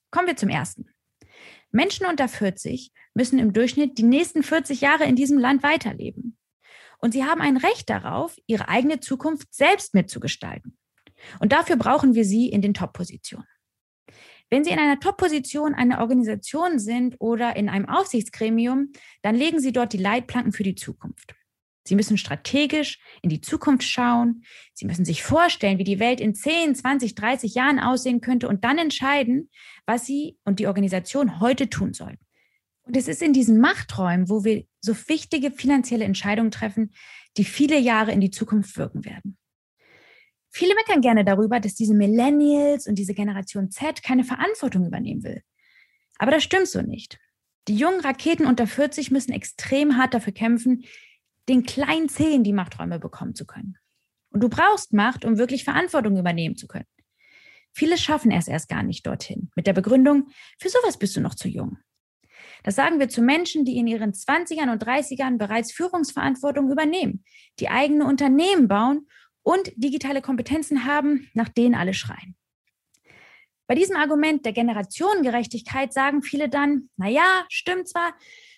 Kommen 0.09 0.27
wir 0.27 0.37
zum 0.37 0.49
ersten. 0.49 0.89
Menschen 1.71 2.05
unter 2.05 2.27
40 2.29 2.91
müssen 3.13 3.39
im 3.39 3.53
Durchschnitt 3.53 3.97
die 3.97 4.03
nächsten 4.03 4.41
40 4.41 4.81
Jahre 4.81 5.03
in 5.03 5.15
diesem 5.15 5.37
Land 5.37 5.61
weiterleben. 5.61 6.38
Und 6.99 7.13
sie 7.13 7.23
haben 7.23 7.41
ein 7.41 7.57
Recht 7.57 7.89
darauf, 7.89 8.37
ihre 8.45 8.67
eigene 8.69 8.99
Zukunft 8.99 9.53
selbst 9.53 9.93
mitzugestalten. 9.93 10.77
Und 11.39 11.51
dafür 11.51 11.75
brauchen 11.75 12.13
wir 12.13 12.25
sie 12.25 12.49
in 12.49 12.61
den 12.61 12.73
Top-Positionen. 12.73 13.47
Wenn 14.51 14.63
Sie 14.63 14.71
in 14.71 14.79
einer 14.79 14.99
Top-Position 14.99 15.75
einer 15.75 15.99
Organisation 15.99 16.79
sind 16.79 17.15
oder 17.19 17.55
in 17.55 17.69
einem 17.69 17.87
Aufsichtsgremium, 17.87 18.91
dann 19.21 19.35
legen 19.35 19.59
Sie 19.59 19.71
dort 19.71 19.93
die 19.93 19.97
Leitplanken 19.97 20.53
für 20.53 20.63
die 20.63 20.73
Zukunft. 20.73 21.35
Sie 21.85 21.95
müssen 21.95 22.17
strategisch 22.17 22.99
in 23.21 23.29
die 23.29 23.41
Zukunft 23.41 23.83
schauen. 23.83 24.43
Sie 24.73 24.85
müssen 24.85 25.05
sich 25.05 25.23
vorstellen, 25.23 25.77
wie 25.77 25.83
die 25.83 25.99
Welt 25.99 26.19
in 26.19 26.33
10, 26.35 26.75
20, 26.75 27.15
30 27.15 27.55
Jahren 27.55 27.79
aussehen 27.79 28.21
könnte 28.21 28.47
und 28.47 28.63
dann 28.63 28.77
entscheiden, 28.77 29.49
was 29.85 30.05
Sie 30.05 30.37
und 30.45 30.59
die 30.59 30.67
Organisation 30.67 31.39
heute 31.39 31.69
tun 31.69 31.93
sollten. 31.93 32.23
Und 32.89 32.97
es 32.97 33.07
ist 33.07 33.21
in 33.21 33.33
diesen 33.33 33.59
Machträumen, 33.59 34.29
wo 34.29 34.43
wir 34.43 34.65
so 34.81 34.95
wichtige 35.07 35.51
finanzielle 35.51 36.05
Entscheidungen 36.05 36.49
treffen, 36.49 36.91
die 37.37 37.43
viele 37.43 37.77
Jahre 37.77 38.11
in 38.11 38.19
die 38.19 38.31
Zukunft 38.31 38.77
wirken 38.77 39.05
werden. 39.05 39.37
Viele 40.49 40.73
meckern 40.73 41.01
gerne 41.01 41.23
darüber, 41.23 41.59
dass 41.59 41.75
diese 41.75 41.93
Millennials 41.93 42.87
und 42.87 42.95
diese 42.95 43.13
Generation 43.13 43.69
Z 43.69 44.01
keine 44.01 44.23
Verantwortung 44.23 44.87
übernehmen 44.87 45.21
will. 45.21 45.43
Aber 46.17 46.31
das 46.31 46.41
stimmt 46.41 46.67
so 46.67 46.81
nicht. 46.81 47.19
Die 47.67 47.75
jungen 47.75 47.99
Raketen 47.99 48.47
unter 48.47 48.65
40 48.65 49.11
müssen 49.11 49.33
extrem 49.33 49.95
hart 49.95 50.15
dafür 50.15 50.33
kämpfen, 50.33 50.83
den 51.47 51.61
kleinen 51.67 52.09
Zehen 52.09 52.43
die 52.43 52.53
Machträume 52.53 52.97
bekommen 52.97 53.35
zu 53.35 53.45
können. 53.45 53.77
Und 54.31 54.41
du 54.41 54.49
brauchst 54.49 54.93
Macht, 54.93 55.25
um 55.25 55.37
wirklich 55.37 55.63
Verantwortung 55.63 56.17
übernehmen 56.17 56.55
zu 56.55 56.65
können. 56.65 56.87
Viele 57.71 57.99
schaffen 57.99 58.31
es 58.31 58.47
erst 58.47 58.67
gar 58.67 58.81
nicht 58.81 59.05
dorthin, 59.05 59.51
mit 59.55 59.67
der 59.67 59.73
Begründung, 59.73 60.29
für 60.57 60.69
sowas 60.69 60.97
bist 60.97 61.15
du 61.15 61.21
noch 61.21 61.35
zu 61.35 61.47
jung. 61.47 61.77
Das 62.63 62.75
sagen 62.75 62.99
wir 62.99 63.09
zu 63.09 63.21
Menschen, 63.21 63.65
die 63.65 63.77
in 63.77 63.87
ihren 63.87 64.11
20ern 64.11 64.71
und 64.71 64.83
30ern 64.83 65.37
bereits 65.37 65.71
Führungsverantwortung 65.71 66.71
übernehmen, 66.71 67.23
die 67.59 67.69
eigene 67.69 68.05
Unternehmen 68.05 68.67
bauen 68.67 69.07
und 69.43 69.71
digitale 69.75 70.21
Kompetenzen 70.21 70.85
haben, 70.85 71.29
nach 71.33 71.49
denen 71.49 71.75
alle 71.75 71.93
schreien. 71.93 72.35
Bei 73.67 73.75
diesem 73.75 73.95
Argument 73.95 74.45
der 74.45 74.53
Generationengerechtigkeit 74.53 75.93
sagen 75.93 76.23
viele 76.23 76.49
dann, 76.49 76.89
na 76.97 77.07
ja, 77.07 77.45
stimmt 77.49 77.87
zwar, 77.87 78.13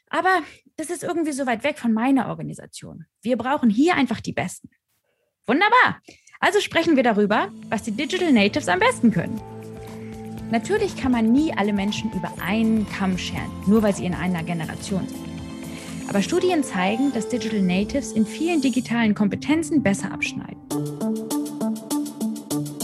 aber 0.08 0.42
das 0.78 0.90
ist 0.90 1.04
irgendwie 1.04 1.34
so 1.34 1.46
weit 1.46 1.64
weg 1.64 1.78
von 1.78 1.94
meiner 1.94 2.28
Organisation. 2.28 3.06
Wir 3.22 3.38
brauchen 3.38 3.70
hier 3.70 3.96
einfach 3.96 4.22
die 4.22 4.34
Besten. 4.34 4.70
Wunderbar. 5.48 6.02
Also 6.40 6.60
sprechen 6.60 6.96
wir 6.96 7.04
darüber, 7.04 7.52
was 7.70 7.84
die 7.84 7.92
Digital 7.92 8.32
Natives 8.32 8.68
am 8.68 8.80
besten 8.80 9.12
können. 9.12 9.61
Natürlich 10.52 10.98
kann 10.98 11.14
man 11.14 11.32
nie 11.32 11.54
alle 11.56 11.72
Menschen 11.72 12.12
über 12.12 12.30
einen 12.46 12.86
Kamm 12.86 13.18
scheren, 13.18 13.50
nur 13.68 13.84
weil 13.84 13.96
sie 13.96 14.06
in 14.06 14.14
einer 14.14 14.44
Generation 14.44 15.08
sind. 15.08 15.22
Aber 16.10 16.22
Studien 16.22 16.62
zeigen, 16.62 17.14
dass 17.14 17.30
Digital 17.30 17.62
Natives 17.62 18.12
in 18.12 18.26
vielen 18.26 18.60
digitalen 18.60 19.16
Kompetenzen 19.16 19.82
besser 19.82 20.12
abschneiden. 20.12 20.58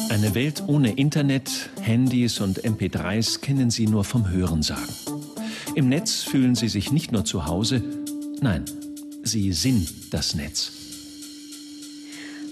Eine 0.10 0.34
Welt 0.34 0.64
ohne 0.68 0.94
Internet, 0.94 1.70
Handys 1.82 2.40
und 2.40 2.64
MP3s 2.64 3.42
kennen 3.42 3.70
sie 3.70 3.86
nur 3.86 4.06
vom 4.06 4.30
Hörensagen. 4.30 4.96
Im 5.76 5.90
Netz 5.90 6.24
fühlen 6.24 6.56
sie 6.56 6.70
sich 6.70 6.94
nicht 6.94 7.12
nur 7.12 7.26
zu 7.26 7.48
Hause, 7.48 7.84
nein, 8.40 8.64
sie 9.24 9.52
sind 9.52 10.14
das 10.14 10.36
Netz. 10.36 10.87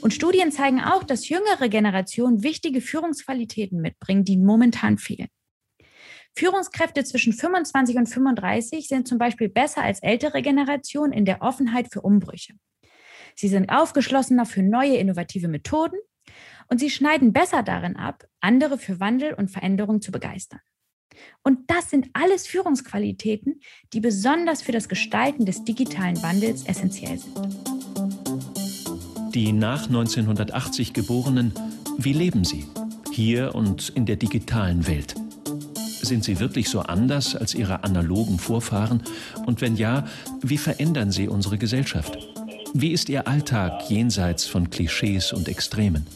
Und 0.05 0.13
Studien 0.13 0.51
zeigen 0.51 0.81
auch, 0.81 1.03
dass 1.03 1.29
jüngere 1.29 1.67
Generationen 1.67 2.43
wichtige 2.43 2.79
Führungsqualitäten 2.79 3.81
mitbringen, 3.81 4.24
die 4.24 4.38
momentan 4.38 5.00
fehlen. 5.00 5.29
Führungskräfte 6.35 7.03
zwischen 7.03 7.33
25 7.33 7.97
und 7.97 8.05
35 8.05 8.88
sind 8.88 9.07
zum 9.07 9.17
Beispiel 9.17 9.50
besser 9.50 9.81
als 9.81 10.03
ältere 10.03 10.43
Generationen 10.43 11.12
in 11.12 11.25
der 11.25 11.41
Offenheit 11.41 11.91
für 11.91 12.01
Umbrüche. 12.01 12.53
Sie 13.33 13.47
sind 13.47 13.71
aufgeschlossener 13.71 14.45
für 14.45 14.62
neue 14.62 14.95
innovative 14.95 15.47
Methoden 15.47 15.97
und 16.67 16.79
sie 16.79 16.91
schneiden 16.91 17.33
besser 17.33 17.63
darin 17.63 17.95
ab, 17.95 18.27
andere 18.41 18.77
für 18.77 19.00
Wandel 19.00 19.33
und 19.33 19.50
Veränderung 19.50 20.01
zu 20.01 20.12
begeistern. 20.12 20.62
Und 21.41 21.62
das 21.65 21.89
sind 21.89 22.12
alles 22.13 22.45
Führungsqualitäten, 22.45 23.59
die 23.91 24.01
besonders 24.01 24.62
für 24.62 24.71
das 24.71 24.88
Gestalten 24.88 25.47
des 25.47 25.63
digitalen 25.63 26.21
Wandels 26.21 26.63
essentiell 26.67 27.17
sind. 27.17 27.85
Die 29.36 29.51
nach 29.51 29.88
1980 29.88 30.94
Geborenen, 30.94 31.51
wie 31.98 32.13
leben 32.13 32.46
sie? 32.46 32.65
Hier 33.12 33.54
und 33.54 33.89
in 33.89 34.06
der 34.06 34.15
digitalen 34.15 34.88
Welt. 34.88 35.13
Sind 36.01 36.24
sie 36.24 36.39
wirklich 36.39 36.70
so 36.70 36.80
anders 36.80 37.36
als 37.36 37.54
ihre 37.54 37.84
analogen 37.84 38.39
Vorfahren? 38.39 39.04
Und 39.46 39.60
wenn 39.60 39.75
ja, 39.75 40.08
wie 40.42 40.58
verändern 40.58 41.12
sie 41.12 41.27
unsere 41.27 41.58
Gesellschaft? 41.58 42.18
Wie 42.74 42.94
ist 42.94 43.10
ihr 43.10 43.27
Alltag 43.27 43.89
jenseits 43.89 44.46
von 44.46 44.70
Klischees 44.70 45.34
und 45.34 45.50
Extremen? 45.50 46.08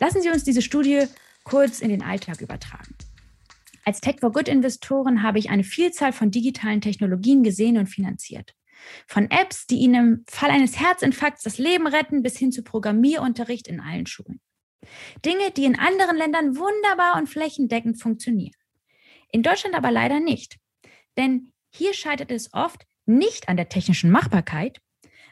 Lassen 0.00 0.20
Sie 0.20 0.28
uns 0.28 0.44
diese 0.44 0.60
Studie 0.60 1.04
kurz 1.44 1.80
in 1.80 1.88
den 1.88 2.02
Alltag 2.02 2.42
übertragen. 2.42 2.94
Als 3.86 4.02
Tech 4.02 4.16
for 4.20 4.32
Good 4.32 4.48
Investoren 4.48 5.22
habe 5.22 5.38
ich 5.38 5.48
eine 5.48 5.64
Vielzahl 5.64 6.12
von 6.12 6.30
digitalen 6.30 6.82
Technologien 6.82 7.42
gesehen 7.42 7.78
und 7.78 7.86
finanziert. 7.86 8.54
Von 9.06 9.30
Apps, 9.30 9.66
die 9.66 9.78
Ihnen 9.78 9.94
im 9.94 10.24
Fall 10.28 10.50
eines 10.50 10.78
Herzinfarkts 10.80 11.42
das 11.42 11.58
Leben 11.58 11.86
retten, 11.86 12.22
bis 12.22 12.36
hin 12.36 12.52
zu 12.52 12.62
Programmierunterricht 12.62 13.68
in 13.68 13.80
allen 13.80 14.06
Schulen. 14.06 14.40
Dinge, 15.24 15.50
die 15.50 15.64
in 15.64 15.78
anderen 15.78 16.16
Ländern 16.16 16.56
wunderbar 16.56 17.16
und 17.16 17.28
flächendeckend 17.28 18.00
funktionieren. 18.00 18.56
In 19.30 19.42
Deutschland 19.42 19.74
aber 19.74 19.90
leider 19.90 20.20
nicht. 20.20 20.58
Denn 21.16 21.52
hier 21.70 21.94
scheitert 21.94 22.30
es 22.30 22.52
oft, 22.52 22.84
nicht 23.06 23.48
an 23.48 23.56
der 23.56 23.68
technischen 23.68 24.10
Machbarkeit, 24.10 24.78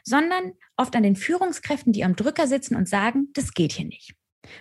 sondern 0.03 0.53
oft 0.77 0.95
an 0.95 1.03
den 1.03 1.15
Führungskräften, 1.15 1.93
die 1.93 2.03
am 2.03 2.15
Drücker 2.15 2.47
sitzen 2.47 2.75
und 2.75 2.89
sagen, 2.89 3.29
das 3.33 3.53
geht 3.53 3.73
hier 3.73 3.85
nicht. 3.85 4.15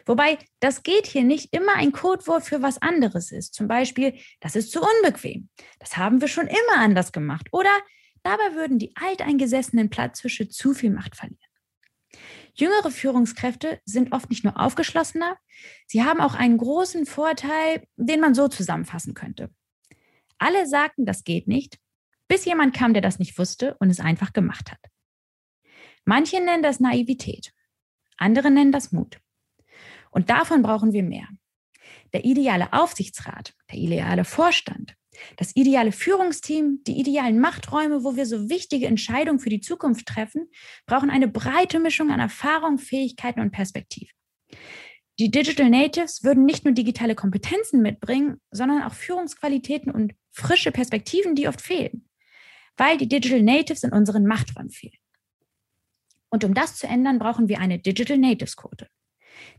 Wobei 0.04 0.38
das 0.61 0.82
geht 0.82 1.06
hier 1.06 1.25
nicht 1.25 1.54
immer 1.54 1.75
ein 1.76 1.92
Codewort 1.92 2.44
für 2.44 2.62
was 2.62 2.80
anderes 2.82 3.32
ist. 3.32 3.54
Zum 3.54 3.66
Beispiel, 3.66 4.14
das 4.40 4.54
ist 4.54 4.73
zu 4.73 4.80
unbequem. 4.80 5.49
Das 5.78 5.97
haben 5.97 6.20
wir 6.20 6.28
schon 6.28 6.47
immer 6.47 6.78
anders 6.78 7.12
gemacht. 7.12 7.49
Oder 7.52 7.70
dabei 8.22 8.54
würden 8.54 8.78
die 8.78 8.94
alteingesessenen 8.96 9.90
Platzhische 9.90 10.48
zu 10.48 10.74
viel 10.74 10.90
Macht 10.90 11.16
verlieren. 11.16 11.38
Jüngere 12.54 12.90
Führungskräfte 12.90 13.80
sind 13.84 14.12
oft 14.12 14.30
nicht 14.30 14.44
nur 14.44 14.58
aufgeschlossener, 14.58 15.36
sie 15.86 16.02
haben 16.02 16.20
auch 16.20 16.34
einen 16.34 16.58
großen 16.58 17.06
Vorteil, 17.06 17.86
den 17.96 18.20
man 18.20 18.34
so 18.34 18.48
zusammenfassen 18.48 19.14
könnte. 19.14 19.50
Alle 20.38 20.66
sagten, 20.66 21.06
das 21.06 21.24
geht 21.24 21.46
nicht, 21.46 21.78
bis 22.28 22.44
jemand 22.44 22.74
kam, 22.74 22.92
der 22.92 23.02
das 23.02 23.18
nicht 23.18 23.38
wusste 23.38 23.76
und 23.78 23.90
es 23.90 24.00
einfach 24.00 24.32
gemacht 24.32 24.70
hat. 24.70 24.80
Manche 26.04 26.40
nennen 26.40 26.62
das 26.62 26.80
Naivität, 26.80 27.52
andere 28.16 28.50
nennen 28.50 28.72
das 28.72 28.92
Mut. 28.92 29.20
Und 30.10 30.30
davon 30.30 30.62
brauchen 30.62 30.92
wir 30.92 31.02
mehr. 31.02 31.28
Der 32.12 32.24
ideale 32.24 32.72
Aufsichtsrat, 32.72 33.54
der 33.70 33.78
ideale 33.78 34.24
Vorstand, 34.24 34.96
das 35.36 35.54
ideale 35.56 35.92
Führungsteam, 35.92 36.82
die 36.86 36.98
idealen 36.98 37.40
Machträume, 37.40 38.04
wo 38.04 38.16
wir 38.16 38.26
so 38.26 38.48
wichtige 38.48 38.86
Entscheidungen 38.86 39.40
für 39.40 39.50
die 39.50 39.60
Zukunft 39.60 40.06
treffen, 40.06 40.48
brauchen 40.86 41.10
eine 41.10 41.28
breite 41.28 41.78
Mischung 41.78 42.10
an 42.10 42.20
Erfahrung, 42.20 42.78
Fähigkeiten 42.78 43.40
und 43.40 43.50
Perspektiven. 43.50 44.12
Die 45.18 45.30
Digital 45.30 45.68
Natives 45.68 46.24
würden 46.24 46.46
nicht 46.46 46.64
nur 46.64 46.72
digitale 46.72 47.14
Kompetenzen 47.14 47.82
mitbringen, 47.82 48.40
sondern 48.50 48.82
auch 48.82 48.94
Führungsqualitäten 48.94 49.92
und 49.92 50.14
frische 50.30 50.72
Perspektiven, 50.72 51.34
die 51.34 51.48
oft 51.48 51.60
fehlen, 51.60 52.08
weil 52.76 52.96
die 52.96 53.08
Digital 53.08 53.42
Natives 53.42 53.84
in 53.84 53.92
unseren 53.92 54.26
Machträumen 54.26 54.70
fehlen. 54.70 54.98
Und 56.30 56.44
um 56.44 56.54
das 56.54 56.76
zu 56.76 56.86
ändern, 56.86 57.18
brauchen 57.18 57.48
wir 57.48 57.58
eine 57.58 57.78
Digital 57.78 58.16
Natives 58.16 58.56
Quote 58.56 58.88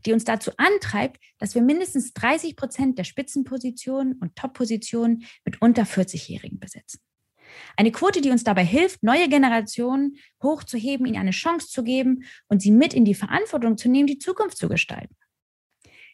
die 0.04 0.12
uns 0.12 0.24
dazu 0.24 0.52
antreibt, 0.56 1.20
dass 1.38 1.54
wir 1.54 1.62
mindestens 1.62 2.12
30 2.12 2.56
Prozent 2.56 2.98
der 2.98 3.04
Spitzenpositionen 3.04 4.14
und 4.14 4.36
Top-Positionen 4.36 5.24
mit 5.44 5.60
unter 5.60 5.82
40-Jährigen 5.82 6.58
besetzen. 6.58 7.00
Eine 7.76 7.92
Quote, 7.92 8.20
die 8.20 8.30
uns 8.30 8.44
dabei 8.44 8.64
hilft, 8.64 9.02
neue 9.02 9.28
Generationen 9.28 10.16
hochzuheben, 10.42 11.06
ihnen 11.06 11.18
eine 11.18 11.30
Chance 11.30 11.68
zu 11.68 11.82
geben 11.82 12.24
und 12.48 12.62
sie 12.62 12.70
mit 12.70 12.94
in 12.94 13.04
die 13.04 13.14
Verantwortung 13.14 13.76
zu 13.76 13.88
nehmen, 13.88 14.06
die 14.06 14.18
Zukunft 14.18 14.56
zu 14.56 14.68
gestalten. 14.68 15.16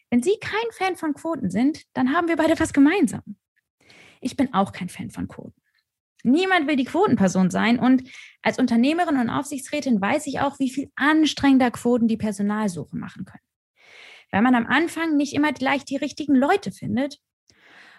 Wenn 0.09 0.23
Sie 0.23 0.37
kein 0.41 0.71
Fan 0.71 0.95
von 0.95 1.13
Quoten 1.13 1.51
sind, 1.51 1.83
dann 1.93 2.13
haben 2.13 2.27
wir 2.27 2.35
beide 2.35 2.59
was 2.59 2.73
gemeinsam. 2.73 3.37
Ich 4.21 4.35
bin 4.35 4.53
auch 4.53 4.71
kein 4.71 4.89
Fan 4.89 5.11
von 5.11 5.27
Quoten. 5.27 5.61
Niemand 6.23 6.67
will 6.67 6.75
die 6.75 6.85
Quotenperson 6.85 7.49
sein 7.51 7.79
und 7.79 8.03
als 8.41 8.59
Unternehmerin 8.59 9.17
und 9.17 9.29
Aufsichtsrätin 9.29 10.01
weiß 10.01 10.27
ich 10.27 10.39
auch, 10.39 10.59
wie 10.59 10.69
viel 10.69 10.91
anstrengender 10.95 11.71
Quoten 11.71 12.07
die 12.07 12.17
Personalsuche 12.17 12.97
machen 12.97 13.23
können 13.23 13.48
weil 14.31 14.41
man 14.41 14.55
am 14.55 14.67
Anfang 14.67 15.17
nicht 15.17 15.33
immer 15.33 15.53
gleich 15.53 15.85
die 15.85 15.97
richtigen 15.97 16.35
Leute 16.35 16.71
findet. 16.71 17.19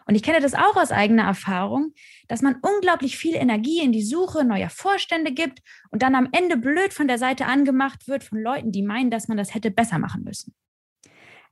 Und 0.06 0.14
ich 0.14 0.22
kenne 0.22 0.40
das 0.40 0.54
auch 0.54 0.76
aus 0.76 0.90
eigener 0.90 1.24
Erfahrung, 1.24 1.92
dass 2.26 2.42
man 2.42 2.56
unglaublich 2.62 3.16
viel 3.16 3.34
Energie 3.34 3.80
in 3.80 3.92
die 3.92 4.02
Suche 4.02 4.44
neuer 4.44 4.70
Vorstände 4.70 5.32
gibt 5.32 5.60
und 5.90 6.02
dann 6.02 6.14
am 6.14 6.28
Ende 6.32 6.56
blöd 6.56 6.92
von 6.92 7.06
der 7.06 7.18
Seite 7.18 7.46
angemacht 7.46 8.08
wird 8.08 8.24
von 8.24 8.38
Leuten, 8.38 8.72
die 8.72 8.82
meinen, 8.82 9.10
dass 9.10 9.28
man 9.28 9.36
das 9.36 9.54
hätte 9.54 9.70
besser 9.70 9.98
machen 9.98 10.24
müssen. 10.24 10.54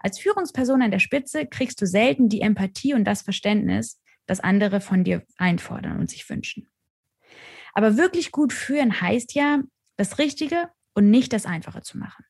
Als 0.01 0.19
Führungsperson 0.19 0.83
an 0.83 0.91
der 0.91 0.99
Spitze 0.99 1.47
kriegst 1.47 1.81
du 1.81 1.87
selten 1.87 2.29
die 2.29 2.41
Empathie 2.41 2.95
und 2.95 3.05
das 3.05 3.23
Verständnis, 3.23 4.01
das 4.27 4.41
andere 4.41 4.81
von 4.81 5.05
dir 5.05 5.25
einfordern 5.37 5.99
und 5.99 6.11
sich 6.11 6.29
wünschen. 6.29 6.69
Aber 7.75 7.97
wirklich 7.97 8.33
gut 8.33 8.53
führen 8.53 9.01
heißt 9.01 9.35
ja, 9.35 9.61
das 9.97 10.19
Richtige 10.19 10.69
und 10.95 11.11
nicht 11.11 11.33
das 11.33 11.47
Einfache 11.47 11.83
zu 11.83 11.99
machen. 11.99 12.25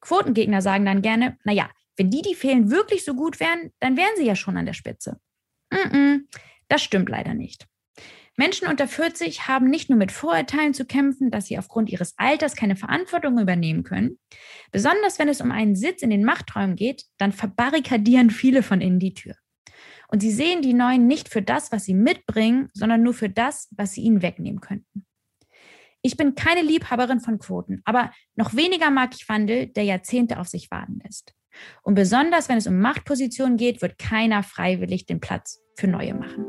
Quotengegner 0.00 0.60
sagen 0.60 0.84
dann 0.84 1.02
gerne, 1.02 1.38
naja, 1.44 1.70
wenn 1.96 2.10
die, 2.10 2.22
die 2.22 2.34
fehlen, 2.34 2.70
wirklich 2.70 3.04
so 3.04 3.14
gut 3.14 3.40
wären, 3.40 3.72
dann 3.80 3.96
wären 3.96 4.16
sie 4.16 4.26
ja 4.26 4.36
schon 4.36 4.56
an 4.56 4.66
der 4.66 4.72
Spitze. 4.72 5.18
Mm 5.70 6.18
das 6.68 6.82
stimmt 6.82 7.10
leider 7.10 7.34
nicht. 7.34 7.66
Menschen 8.36 8.66
unter 8.66 8.88
40 8.88 9.46
haben 9.46 9.70
nicht 9.70 9.90
nur 9.90 9.98
mit 9.98 10.10
Vorurteilen 10.10 10.74
zu 10.74 10.86
kämpfen, 10.86 11.30
dass 11.30 11.46
sie 11.46 11.58
aufgrund 11.58 11.88
ihres 11.88 12.14
Alters 12.16 12.56
keine 12.56 12.74
Verantwortung 12.74 13.38
übernehmen 13.38 13.84
können. 13.84 14.18
Besonders 14.72 15.18
wenn 15.18 15.28
es 15.28 15.40
um 15.40 15.52
einen 15.52 15.76
Sitz 15.76 16.02
in 16.02 16.10
den 16.10 16.24
Machträumen 16.24 16.74
geht, 16.74 17.04
dann 17.18 17.32
verbarrikadieren 17.32 18.30
viele 18.30 18.62
von 18.62 18.80
ihnen 18.80 18.98
die 18.98 19.14
Tür. 19.14 19.36
Und 20.08 20.20
sie 20.20 20.32
sehen 20.32 20.62
die 20.62 20.74
Neuen 20.74 21.06
nicht 21.06 21.28
für 21.28 21.42
das, 21.42 21.70
was 21.70 21.84
sie 21.84 21.94
mitbringen, 21.94 22.70
sondern 22.72 23.02
nur 23.02 23.14
für 23.14 23.28
das, 23.28 23.68
was 23.76 23.92
sie 23.92 24.02
ihnen 24.02 24.22
wegnehmen 24.22 24.60
könnten. 24.60 25.06
Ich 26.02 26.16
bin 26.16 26.34
keine 26.34 26.62
Liebhaberin 26.62 27.20
von 27.20 27.38
Quoten, 27.38 27.82
aber 27.84 28.12
noch 28.34 28.54
weniger 28.54 28.90
mag 28.90 29.14
ich 29.14 29.28
Wandel, 29.28 29.68
der 29.68 29.84
Jahrzehnte 29.84 30.38
auf 30.38 30.48
sich 30.48 30.70
warten 30.70 31.00
lässt. 31.02 31.34
Und 31.82 31.94
besonders 31.94 32.48
wenn 32.48 32.58
es 32.58 32.66
um 32.66 32.78
Machtpositionen 32.80 33.56
geht, 33.56 33.82
wird 33.82 33.98
keiner 33.98 34.42
freiwillig 34.42 35.06
den 35.06 35.20
Platz 35.20 35.60
für 35.76 35.88
neue 35.88 36.14
machen. 36.14 36.44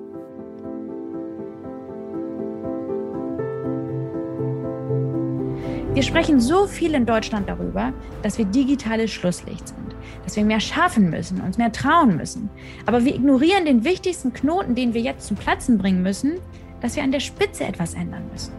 Wir 5.95 6.03
sprechen 6.03 6.41
so 6.41 6.67
viel 6.67 6.93
in 6.93 7.05
Deutschland 7.05 7.47
darüber, 7.47 7.93
dass 8.21 8.37
wir 8.37 8.43
digitales 8.43 9.11
Schlusslicht 9.11 9.69
sind, 9.69 9.95
dass 10.25 10.35
wir 10.35 10.43
mehr 10.43 10.59
schaffen 10.59 11.09
müssen, 11.09 11.39
uns 11.39 11.57
mehr 11.57 11.71
trauen 11.71 12.17
müssen. 12.17 12.49
Aber 12.85 13.05
wir 13.05 13.15
ignorieren 13.15 13.63
den 13.63 13.85
wichtigsten 13.85 14.33
Knoten, 14.33 14.75
den 14.75 14.93
wir 14.93 14.99
jetzt 14.99 15.25
zum 15.25 15.37
Platzen 15.37 15.77
bringen 15.77 16.03
müssen, 16.03 16.33
dass 16.81 16.97
wir 16.97 17.03
an 17.03 17.13
der 17.13 17.21
Spitze 17.21 17.63
etwas 17.63 17.93
ändern 17.93 18.29
müssen. 18.29 18.51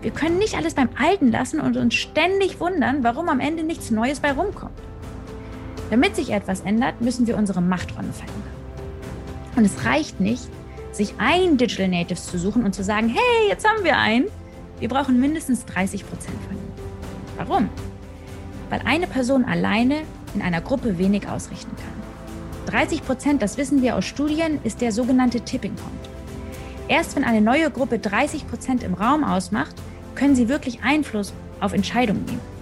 Wir 0.00 0.12
können 0.12 0.38
nicht 0.38 0.56
alles 0.56 0.74
beim 0.74 0.90
Alten 0.96 1.32
lassen 1.32 1.58
und 1.58 1.76
uns 1.76 1.96
ständig 1.96 2.60
wundern, 2.60 3.02
warum 3.02 3.28
am 3.28 3.40
Ende 3.40 3.64
nichts 3.64 3.90
Neues 3.90 4.20
bei 4.20 4.30
rumkommt. 4.30 4.80
Damit 5.90 6.16
sich 6.16 6.30
etwas 6.30 6.60
ändert, 6.60 7.00
müssen 7.00 7.26
wir 7.26 7.36
unsere 7.36 7.60
Machträume 7.60 8.12
verändern. 8.12 8.42
Und 9.56 9.64
es 9.64 9.84
reicht 9.84 10.20
nicht, 10.20 10.48
sich 10.92 11.14
ein 11.18 11.56
Digital 11.56 11.88
Natives 11.88 12.26
zu 12.26 12.38
suchen 12.38 12.64
und 12.64 12.74
zu 12.74 12.82
sagen, 12.82 13.08
hey, 13.08 13.48
jetzt 13.48 13.66
haben 13.68 13.84
wir 13.84 13.96
einen. 13.96 14.26
Wir 14.80 14.88
brauchen 14.88 15.20
mindestens 15.20 15.64
30 15.66 16.08
Prozent 16.08 16.36
von 16.46 16.56
ihnen. 16.56 16.72
Warum? 17.36 17.68
Weil 18.70 18.80
eine 18.84 19.06
Person 19.06 19.44
alleine 19.44 20.02
in 20.34 20.42
einer 20.42 20.60
Gruppe 20.60 20.98
wenig 20.98 21.28
ausrichten 21.28 21.74
kann. 21.76 22.72
30 22.72 23.04
Prozent, 23.04 23.42
das 23.42 23.56
wissen 23.56 23.80
wir 23.80 23.96
aus 23.96 24.04
Studien, 24.04 24.58
ist 24.64 24.80
der 24.80 24.92
sogenannte 24.92 25.40
Tipping 25.40 25.74
Point. 25.74 26.10
Erst 26.88 27.16
wenn 27.16 27.24
eine 27.24 27.40
neue 27.40 27.70
Gruppe 27.70 27.98
30 27.98 28.48
Prozent 28.48 28.82
im 28.82 28.94
Raum 28.94 29.24
ausmacht, 29.24 29.74
können 30.14 30.34
sie 30.34 30.48
wirklich 30.48 30.82
Einfluss 30.82 31.32
auf 31.60 31.72
Entscheidungen 31.72 32.24
nehmen. 32.24 32.55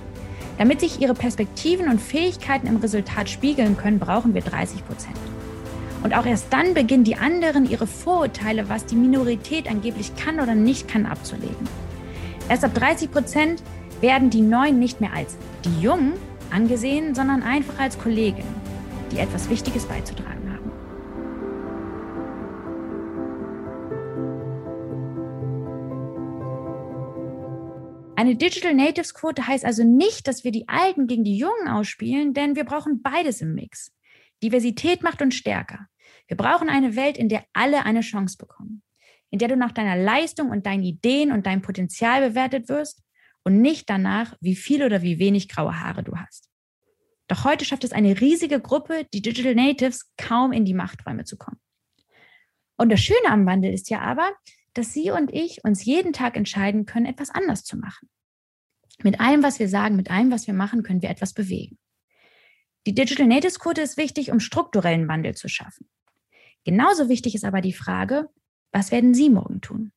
Damit 0.58 0.80
sich 0.80 1.00
ihre 1.00 1.14
Perspektiven 1.14 1.88
und 1.88 2.00
Fähigkeiten 2.00 2.66
im 2.66 2.76
Resultat 2.76 3.28
spiegeln 3.28 3.76
können, 3.76 3.98
brauchen 3.98 4.34
wir 4.34 4.42
30 4.42 4.86
Prozent. 4.86 5.16
Und 6.02 6.14
auch 6.14 6.26
erst 6.26 6.52
dann 6.52 6.74
beginnen 6.74 7.04
die 7.04 7.16
anderen 7.16 7.68
ihre 7.68 7.86
Vorurteile, 7.86 8.68
was 8.68 8.86
die 8.86 8.94
Minorität 8.94 9.68
angeblich 9.68 10.14
kann 10.16 10.38
oder 10.38 10.54
nicht 10.54 10.86
kann, 10.86 11.06
abzulegen. 11.06 11.68
Erst 12.48 12.64
ab 12.64 12.74
30 12.74 13.10
Prozent 13.10 13.62
werden 14.00 14.30
die 14.30 14.42
Neuen 14.42 14.78
nicht 14.78 15.00
mehr 15.00 15.14
als 15.14 15.36
die 15.64 15.80
Jungen 15.80 16.12
angesehen, 16.50 17.14
sondern 17.14 17.42
einfach 17.42 17.78
als 17.78 17.98
Kollegen, 17.98 18.44
die 19.10 19.18
etwas 19.18 19.48
Wichtiges 19.48 19.86
beizutragen 19.86 20.43
Eine 28.16 28.36
Digital 28.36 28.74
Natives 28.74 29.12
Quote 29.12 29.44
heißt 29.44 29.64
also 29.64 29.82
nicht, 29.82 30.28
dass 30.28 30.44
wir 30.44 30.52
die 30.52 30.68
Alten 30.68 31.08
gegen 31.08 31.24
die 31.24 31.36
Jungen 31.36 31.66
ausspielen, 31.66 32.32
denn 32.32 32.54
wir 32.54 32.64
brauchen 32.64 33.02
beides 33.02 33.40
im 33.40 33.54
Mix. 33.54 33.92
Diversität 34.40 35.02
macht 35.02 35.20
uns 35.20 35.34
stärker. 35.34 35.88
Wir 36.28 36.36
brauchen 36.36 36.68
eine 36.68 36.94
Welt, 36.94 37.18
in 37.18 37.28
der 37.28 37.44
alle 37.52 37.84
eine 37.84 38.02
Chance 38.02 38.36
bekommen, 38.38 38.82
in 39.30 39.40
der 39.40 39.48
du 39.48 39.56
nach 39.56 39.72
deiner 39.72 39.96
Leistung 39.96 40.50
und 40.50 40.64
deinen 40.64 40.84
Ideen 40.84 41.32
und 41.32 41.44
deinem 41.46 41.62
Potenzial 41.62 42.28
bewertet 42.28 42.68
wirst 42.68 43.02
und 43.42 43.60
nicht 43.60 43.90
danach, 43.90 44.36
wie 44.40 44.54
viel 44.54 44.84
oder 44.84 45.02
wie 45.02 45.18
wenig 45.18 45.48
graue 45.48 45.80
Haare 45.80 46.04
du 46.04 46.16
hast. 46.16 46.48
Doch 47.26 47.44
heute 47.44 47.64
schafft 47.64 47.82
es 47.82 47.92
eine 47.92 48.20
riesige 48.20 48.60
Gruppe, 48.60 49.06
die 49.12 49.22
Digital 49.22 49.56
Natives, 49.56 50.12
kaum 50.16 50.52
in 50.52 50.64
die 50.64 50.74
Machträume 50.74 51.24
zu 51.24 51.36
kommen. 51.36 51.60
Und 52.76 52.90
das 52.90 53.00
Schöne 53.00 53.28
am 53.28 53.44
Wandel 53.44 53.72
ist 53.72 53.90
ja 53.90 54.00
aber, 54.00 54.30
dass 54.74 54.92
Sie 54.92 55.10
und 55.10 55.32
ich 55.32 55.64
uns 55.64 55.84
jeden 55.84 56.12
Tag 56.12 56.36
entscheiden 56.36 56.86
können, 56.86 57.06
etwas 57.06 57.30
anders 57.30 57.64
zu 57.64 57.76
machen. 57.76 58.08
Mit 59.02 59.20
allem, 59.20 59.42
was 59.42 59.58
wir 59.58 59.68
sagen, 59.68 59.96
mit 59.96 60.10
allem, 60.10 60.30
was 60.30 60.46
wir 60.46 60.54
machen, 60.54 60.82
können 60.82 61.02
wir 61.02 61.10
etwas 61.10 61.32
bewegen. 61.32 61.78
Die 62.86 62.94
Digital 62.94 63.26
Natives 63.26 63.58
Quote 63.58 63.80
ist 63.80 63.96
wichtig, 63.96 64.30
um 64.30 64.40
strukturellen 64.40 65.08
Wandel 65.08 65.34
zu 65.34 65.48
schaffen. 65.48 65.88
Genauso 66.64 67.08
wichtig 67.08 67.34
ist 67.34 67.44
aber 67.44 67.60
die 67.60 67.72
Frage, 67.72 68.28
was 68.72 68.90
werden 68.90 69.14
Sie 69.14 69.30
morgen 69.30 69.60
tun? 69.60 69.92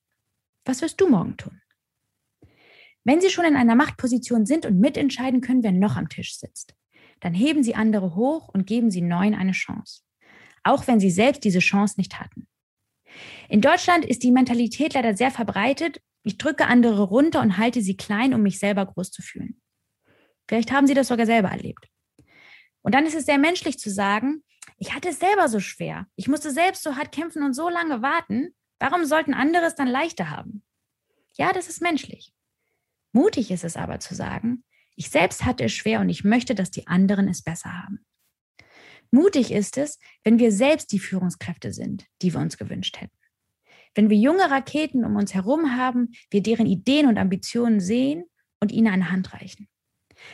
Was 0.66 0.82
wirst 0.82 1.00
du 1.02 1.10
morgen 1.10 1.38
tun? 1.38 1.62
Wenn 3.04 3.22
Sie 3.22 3.30
schon 3.30 3.46
in 3.46 3.56
einer 3.56 3.76
Machtposition 3.76 4.46
sind 4.46 4.66
und 4.66 4.80
mitentscheiden 4.80 5.42
können, 5.42 5.64
wer 5.64 5.72
noch 5.72 5.96
am 5.96 6.10
Tisch 6.10 6.38
sitzt, 6.38 6.76
dann 7.20 7.34
heben 7.34 7.64
Sie 7.64 7.76
andere 7.76 8.16
hoch 8.16 8.50
und 8.50 8.68
geben 8.68 8.92
Sie 8.92 9.02
Neuen 9.02 9.34
eine 9.34 9.54
Chance. 9.54 10.02
Auch 10.64 10.88
wenn 10.88 11.00
Sie 11.00 11.10
selbst 11.10 11.44
diese 11.44 11.60
Chance 11.60 11.96
nicht 11.98 12.20
hatten. 12.20 12.48
In 13.50 13.62
Deutschland 13.62 14.06
ist 14.06 14.24
die 14.24 14.32
Mentalität 14.32 14.94
leider 14.94 15.16
sehr 15.16 15.32
verbreitet, 15.32 16.02
Ich 16.24 16.38
drücke 16.38 16.68
andere 16.68 17.04
runter 17.04 17.40
und 17.42 17.58
halte 17.58 17.82
sie 17.82 17.96
klein, 17.96 18.34
um 18.34 18.42
mich 18.42 18.60
selber 18.60 18.86
groß 18.86 19.12
zu 19.12 19.22
fühlen. 19.22 19.62
Vielleicht 20.48 20.72
haben 20.74 20.86
Sie 20.86 20.94
das 20.94 21.08
sogar 21.08 21.26
selber 21.26 21.50
erlebt. 21.50 21.88
Und 22.82 22.96
dann 22.96 23.06
ist 23.06 23.16
es 23.16 23.26
sehr 23.26 23.38
menschlich 23.38 23.80
zu 23.80 23.90
sagen, 23.90 24.44
ich 24.78 24.94
hatte 24.94 25.10
es 25.10 25.20
selber 25.20 25.48
so 25.48 25.60
schwer. 25.60 26.08
Ich 26.16 26.28
musste 26.28 26.52
selbst 26.52 26.84
so 26.84 26.96
hart 26.96 27.12
kämpfen 27.12 27.44
und 27.44 27.54
so 27.54 27.70
lange 27.70 28.02
warten. 28.02 28.56
Warum 28.80 29.06
sollten 29.06 29.34
andere 29.34 29.66
es 29.66 29.76
dann 29.76 29.88
leichter 29.88 30.30
haben? 30.30 30.64
Ja, 31.34 31.54
das 31.54 31.70
ist 31.70 31.82
menschlich. 31.82 32.34
Mutig 33.12 33.52
ist 33.52 33.64
es 33.64 33.76
aber 33.76 34.00
zu 34.00 34.16
sagen, 34.16 34.64
ich 34.96 35.10
selbst 35.10 35.46
hatte 35.46 35.66
es 35.66 35.74
schwer 35.74 36.02
und 36.02 36.10
ich 36.10 36.24
möchte, 36.24 36.56
dass 36.56 36.72
die 36.72 36.88
anderen 36.88 37.28
es 37.28 37.44
besser 37.44 37.72
haben. 37.72 38.07
Mutig 39.12 39.52
ist 39.52 39.78
es, 39.78 40.00
wenn 40.24 40.40
wir 40.40 40.52
selbst 40.52 40.92
die 40.92 41.00
Führungskräfte 41.00 41.72
sind, 41.72 42.06
die 42.22 42.34
wir 42.34 42.42
uns 42.42 42.58
gewünscht 42.58 43.00
hätten. 43.00 43.18
Wenn 43.96 44.10
wir 44.10 44.18
junge 44.18 44.50
Raketen 44.52 45.06
um 45.06 45.16
uns 45.16 45.34
herum 45.34 45.76
haben, 45.76 46.12
wir 46.30 46.44
deren 46.44 46.68
Ideen 46.68 47.08
und 47.08 47.18
Ambitionen 47.18 47.80
sehen 47.80 48.26
und 48.60 48.72
ihnen 48.72 48.88
eine 48.88 49.12
Hand 49.12 49.34
reichen. 49.34 49.68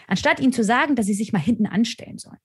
Anstatt 0.07 0.39
ihnen 0.39 0.53
zu 0.53 0.63
sagen, 0.63 0.95
dass 0.95 1.05
sie 1.05 1.13
sich 1.13 1.33
mal 1.33 1.39
hinten 1.39 1.65
anstellen 1.65 2.17
sollen. 2.17 2.39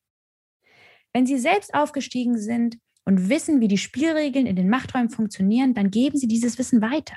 Wenn 1.13 1.27
sie 1.27 1.39
selbst 1.39 1.75
aufgestiegen 1.75 2.39
sind 2.39 2.79
und 3.05 3.29
wissen, 3.29 3.61
wie 3.61 3.69
die 3.69 3.79
Spielregeln 3.79 4.47
in 4.47 4.57
den 4.57 4.69
Machträumen 4.69 5.11
funktionieren, 5.11 5.75
dann 5.75 5.91
geben 5.91 6.19
sie 6.19 6.29
dieses 6.29 6.59
Wissen 6.59 6.83
weiter. 6.83 7.17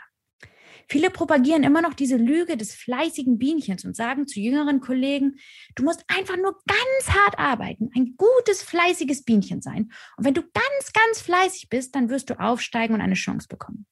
Viele 0.92 1.10
propagieren 1.10 1.64
immer 1.64 1.82
noch 1.82 1.94
diese 1.94 2.18
Lüge 2.18 2.58
des 2.58 2.76
fleißigen 2.76 3.38
Bienchens 3.38 3.86
und 3.86 3.96
sagen 3.96 4.28
zu 4.28 4.42
jüngeren 4.42 4.82
Kollegen, 4.82 5.38
du 5.76 5.86
musst 5.86 6.04
einfach 6.10 6.36
nur 6.36 6.60
ganz 6.68 7.16
hart 7.16 7.40
arbeiten, 7.40 7.90
ein 7.96 8.16
gutes, 8.18 8.62
fleißiges 8.62 9.24
Bienchen 9.24 9.62
sein. 9.62 9.94
Und 10.18 10.26
wenn 10.26 10.34
du 10.34 10.42
ganz, 10.42 10.92
ganz 10.92 11.22
fleißig 11.22 11.70
bist, 11.70 11.96
dann 11.96 12.10
wirst 12.10 12.30
du 12.30 12.38
aufsteigen 12.38 12.94
und 12.94 13.00
eine 13.00 13.14
Chance 13.14 13.48
bekommen. 13.48 13.86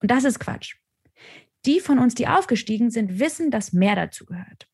Und 0.00 0.10
das 0.10 0.24
ist 0.24 0.40
Quatsch. 0.40 0.76
Die 1.66 1.78
von 1.78 1.98
uns, 1.98 2.14
die 2.14 2.26
aufgestiegen 2.26 2.90
sind, 2.90 3.18
wissen, 3.18 3.50
dass 3.50 3.74
mehr 3.74 3.94
dazu 3.94 4.24
gehört. 4.24 4.66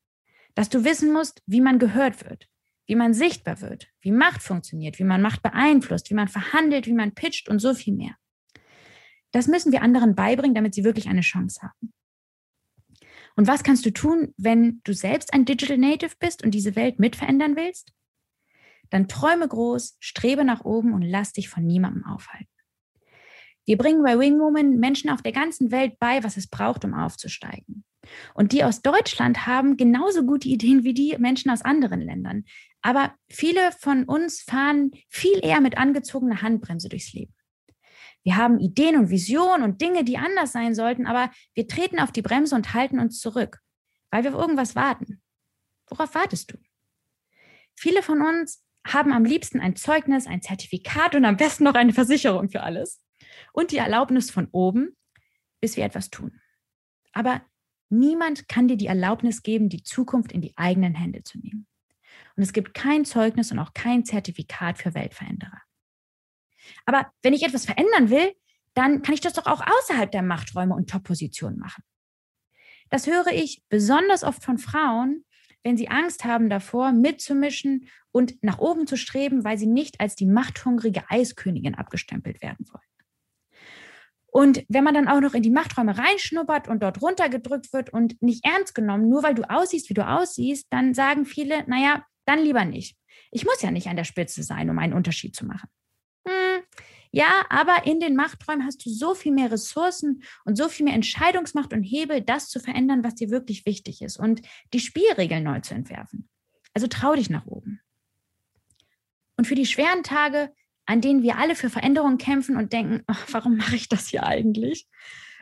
Dass 0.55 0.69
du 0.69 0.85
wissen 0.85 1.13
musst, 1.13 1.43
wie 1.47 1.61
man 1.61 1.81
gehört 1.81 2.25
wird, 2.25 2.47
wie 2.87 2.95
man 2.95 3.13
sichtbar 3.13 3.61
wird, 3.61 3.89
wie 4.01 4.13
Macht 4.13 4.41
funktioniert, 4.41 5.01
wie 5.01 5.05
man 5.05 5.21
Macht 5.21 5.43
beeinflusst, 5.43 6.11
wie 6.11 6.15
man 6.15 6.29
verhandelt, 6.29 6.87
wie 6.87 6.95
man 6.95 7.17
pitcht 7.17 7.49
und 7.49 7.59
so 7.59 7.75
viel 7.75 7.95
mehr. 7.95 8.15
Das 9.33 9.49
müssen 9.49 9.73
wir 9.73 9.83
anderen 9.83 10.15
beibringen, 10.15 10.55
damit 10.55 10.75
sie 10.75 10.85
wirklich 10.85 11.09
eine 11.09 11.21
Chance 11.21 11.61
haben. 11.63 11.93
Und 13.37 13.47
was 13.47 13.63
kannst 13.63 13.85
du 13.85 13.93
tun, 13.93 14.33
wenn 14.39 14.81
du 14.85 14.95
selbst 14.95 15.35
ein 15.35 15.45
Digital 15.45 15.77
Native 15.77 16.15
bist 16.19 16.43
und 16.43 16.53
diese 16.53 16.75
Welt 16.75 16.99
mitverändern 16.99 17.55
willst? 17.55 17.93
Dann 18.91 19.09
träume 19.09 19.47
groß, 19.47 19.97
strebe 20.01 20.45
nach 20.45 20.65
oben 20.65 20.95
und 20.95 21.03
lass 21.03 21.33
dich 21.33 21.49
von 21.49 21.67
niemandem 21.67 22.05
aufhalten. 22.05 22.49
Wir 23.67 23.77
bringen 23.77 24.03
bei 24.03 24.19
Wingwoman 24.19 24.79
Menschen 24.79 25.11
auf 25.11 25.23
der 25.23 25.33
ganzen 25.33 25.71
Welt 25.73 25.99
bei, 25.99 26.23
was 26.23 26.37
es 26.37 26.47
braucht, 26.49 26.85
um 26.85 26.95
aufzusteigen. 26.95 27.85
Und 28.35 28.53
die 28.53 28.63
aus 28.63 28.81
Deutschland 28.81 29.47
haben 29.47 29.77
genauso 29.77 30.25
gute 30.25 30.49
Ideen 30.49 30.85
wie 30.85 30.95
die 30.95 31.17
Menschen 31.19 31.51
aus 31.51 31.63
anderen 31.63 32.01
Ländern. 32.01 32.45
Aber 32.81 33.13
viele 33.29 33.73
von 33.73 34.05
uns 34.05 34.41
fahren 34.41 34.93
viel 35.09 35.45
eher 35.45 35.61
mit 35.61 35.77
angezogener 35.77 36.43
Handbremse 36.43 36.89
durchs 36.89 37.13
Leben. 37.13 37.35
Wir 38.27 38.37
haben 38.37 38.59
Ideen 38.59 38.97
und 38.97 39.11
Visionen 39.11 39.63
und 39.63 39.81
Dinge, 39.81 40.05
die 40.05 40.19
anders 40.19 40.53
sein 40.53 40.75
sollten, 40.75 41.07
aber 41.07 41.31
wir 41.55 41.69
treten 41.69 42.01
auf 42.01 42.11
die 42.11 42.23
Bremse 42.23 42.55
und 42.55 42.75
halten 42.75 42.99
uns 42.99 43.21
zurück, 43.21 43.61
weil 44.11 44.25
wir 44.25 44.35
auf 44.35 44.41
irgendwas 44.41 44.75
warten. 44.75 45.23
Worauf 45.89 46.15
wartest 46.15 46.53
du? 46.53 46.59
Viele 47.77 48.03
von 48.03 48.21
uns 48.21 48.63
haben 48.87 49.13
am 49.13 49.25
liebsten 49.25 49.61
ein 49.61 49.77
Zeugnis, 49.77 50.27
ein 50.27 50.43
Zertifikat 50.43 51.15
und 51.15 51.25
am 51.25 51.37
besten 51.37 51.65
noch 51.65 51.75
eine 51.75 51.93
Versicherung 51.93 52.51
für 52.51 52.63
alles 52.63 53.01
und 53.53 53.71
die 53.71 53.79
Erlaubnis 53.79 54.31
von 54.31 54.49
oben, 54.51 54.97
bis 55.61 55.77
wir 55.77 55.85
etwas 55.85 56.11
tun. 56.11 56.41
Aber 57.13 57.43
Niemand 57.89 58.49
kann 58.49 58.67
dir 58.67 58.77
die 58.77 58.89
Erlaubnis 58.89 59.43
geben, 59.43 59.69
die 59.69 59.83
Zukunft 59.83 60.33
in 60.33 60.41
die 60.41 60.57
eigenen 60.57 60.95
Hände 60.95 61.23
zu 61.23 61.39
nehmen. 61.39 61.67
Und 62.35 62.43
es 62.43 62.53
gibt 62.53 62.75
kein 62.75 63.05
Zeugnis 63.05 63.53
und 63.53 63.59
auch 63.59 63.75
kein 63.75 64.05
Zertifikat 64.05 64.79
für 64.79 64.95
Weltveränderer. 64.95 65.61
Aber 66.85 67.11
wenn 67.23 67.35
ich 67.35 67.43
etwas 67.43 67.67
verändern 67.67 68.11
will, 68.11 68.33
dann 68.75 69.03
kann 69.03 69.15
ich 69.15 69.21
das 69.21 69.33
doch 69.33 69.47
auch 69.47 69.63
außerhalb 69.67 70.11
der 70.11 70.23
Machträume 70.23 70.75
und 70.75 70.91
Top-Positionen 70.91 71.59
machen. 71.59 71.83
Das 72.91 73.07
höre 73.07 73.29
ich 73.29 73.63
besonders 73.69 74.23
oft 74.23 74.45
von 74.45 74.59
Frauen, 74.59 75.25
wenn 75.65 75.77
sie 75.77 75.89
Angst 75.89 76.25
haben 76.25 76.49
davor, 76.49 76.93
mitzumischen 76.93 77.89
und 78.13 78.43
nach 78.43 78.59
oben 78.59 78.87
zu 78.87 78.97
streben, 78.97 79.45
weil 79.45 79.59
sie 79.59 79.67
nicht 79.67 80.01
als 80.01 80.15
die 80.15 80.27
machthungrige 80.27 81.11
Eiskönigin 81.11 81.75
abgestempelt 81.75 82.41
werden 82.43 82.67
wollen. 82.71 82.83
Und 84.27 84.65
wenn 84.69 84.85
man 84.85 84.93
dann 84.93 85.09
auch 85.09 85.21
noch 85.21 85.33
in 85.33 85.43
die 85.43 85.51
Machträume 85.51 85.97
reinschnuppert 85.97 86.69
und 86.69 86.83
dort 86.83 87.01
runtergedrückt 87.01 87.73
wird 87.73 87.91
und 87.91 88.21
nicht 88.23 88.45
ernst 88.45 88.75
genommen, 88.75 89.09
nur 89.09 89.23
weil 89.23 89.35
du 89.35 89.49
aussiehst, 89.49 89.89
wie 89.89 89.95
du 89.95 90.07
aussiehst, 90.07 90.67
dann 90.71 90.93
sagen 90.93 91.25
viele, 91.25 91.65
naja, 91.67 92.05
dann 92.27 92.41
lieber 92.41 92.67
nicht. 92.67 92.99
Ich 93.31 93.45
muss 93.45 93.63
ja 93.63 93.71
nicht 93.71 93.89
an 93.89 93.97
der 93.97 94.05
Spitze 94.05 94.43
sein, 94.43 94.69
um 94.69 94.79
einen 94.79 94.93
Unterschied 94.93 95.35
zu 95.35 95.47
machen. 95.47 95.71
Hm, 96.27 96.63
ja, 97.13 97.45
aber 97.49 97.87
in 97.87 98.01
den 98.01 98.17
Machträumen 98.17 98.67
hast 98.67 98.85
du 98.85 98.91
so 98.91 99.15
viel 99.15 99.33
mehr 99.33 99.51
Ressourcen 99.51 100.23
und 100.45 100.57
so 100.57 100.69
viel 100.69 100.85
mehr 100.85 100.95
Entscheidungsmacht 100.95 101.73
und 101.73 101.83
Hebel, 101.83 102.21
das 102.21 102.49
zu 102.49 102.61
verändern, 102.61 103.05
was 103.05 103.15
dir 103.15 103.31
wirklich 103.31 103.65
wichtig 103.65 104.03
ist 104.03 104.19
und 104.19 104.43
die 104.73 104.81
Spielregeln 104.81 105.45
neu 105.45 105.61
zu 105.61 105.75
entwerfen. 105.75 106.29
Also 106.75 106.89
trau 106.89 107.15
dich 107.15 107.31
nach 107.31 107.47
oben. 107.47 107.81
Und 109.37 109.47
für 109.47 109.55
die 109.55 109.67
schweren 109.67 110.03
Tage 110.03 110.53
an 110.87 111.01
denen 111.01 111.23
wir 111.23 111.37
alle 111.37 111.57
für 111.57 111.69
Veränderungen 111.69 112.17
kämpfen 112.17 112.57
und 112.57 112.73
denken, 112.73 113.03
ach, 113.07 113.27
warum 113.33 113.57
mache 113.57 113.77
ich 113.77 113.89
das 113.89 114.09
hier 114.09 114.25
eigentlich, 114.25 114.89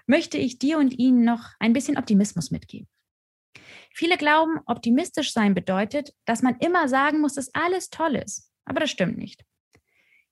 möchte 0.06 0.38
ich 0.38 0.58
dir 0.58 0.78
und 0.78 0.98
Ihnen 0.98 1.24
noch 1.24 1.50
ein 1.60 1.72
bisschen 1.72 1.98
Optimismus 1.98 2.50
mitgeben. 2.50 2.88
Viele 3.92 4.16
glauben, 4.16 4.58
optimistisch 4.66 5.32
sein 5.32 5.54
bedeutet, 5.54 6.14
dass 6.24 6.42
man 6.42 6.56
immer 6.58 6.88
sagen 6.88 7.20
muss, 7.20 7.34
dass 7.34 7.54
alles 7.54 7.90
toll 7.90 8.16
ist. 8.16 8.50
Aber 8.64 8.80
das 8.80 8.90
stimmt 8.90 9.18
nicht. 9.18 9.44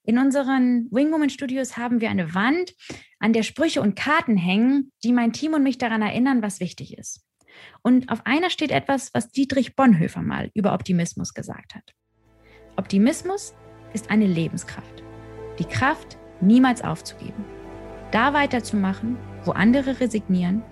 In 0.04 0.18
unseren 0.18 0.88
Wingwoman 0.90 1.30
Studios 1.30 1.76
haben 1.76 2.00
wir 2.00 2.10
eine 2.10 2.34
Wand, 2.34 2.74
an 3.20 3.32
der 3.32 3.44
Sprüche 3.44 3.80
und 3.80 3.94
Karten 3.94 4.36
hängen, 4.36 4.90
die 5.04 5.12
mein 5.12 5.32
Team 5.32 5.54
und 5.54 5.62
mich 5.62 5.78
daran 5.78 6.02
erinnern, 6.02 6.42
was 6.42 6.58
wichtig 6.58 6.98
ist. 6.98 7.24
Und 7.82 8.10
auf 8.10 8.26
einer 8.26 8.50
steht 8.50 8.72
etwas, 8.72 9.10
was 9.14 9.30
Dietrich 9.30 9.76
Bonhoeffer 9.76 10.22
mal 10.22 10.50
über 10.54 10.74
Optimismus 10.74 11.34
gesagt 11.34 11.76
hat. 11.76 11.94
Optimismus 12.76 13.54
ist 13.92 14.10
eine 14.10 14.26
Lebenskraft. 14.26 15.04
Die 15.60 15.64
Kraft, 15.64 16.18
niemals 16.40 16.82
aufzugeben. 16.82 17.44
Da 18.10 18.32
weiterzumachen, 18.32 19.16
wo 19.44 19.52
andere 19.52 20.00
resignieren 20.00 20.64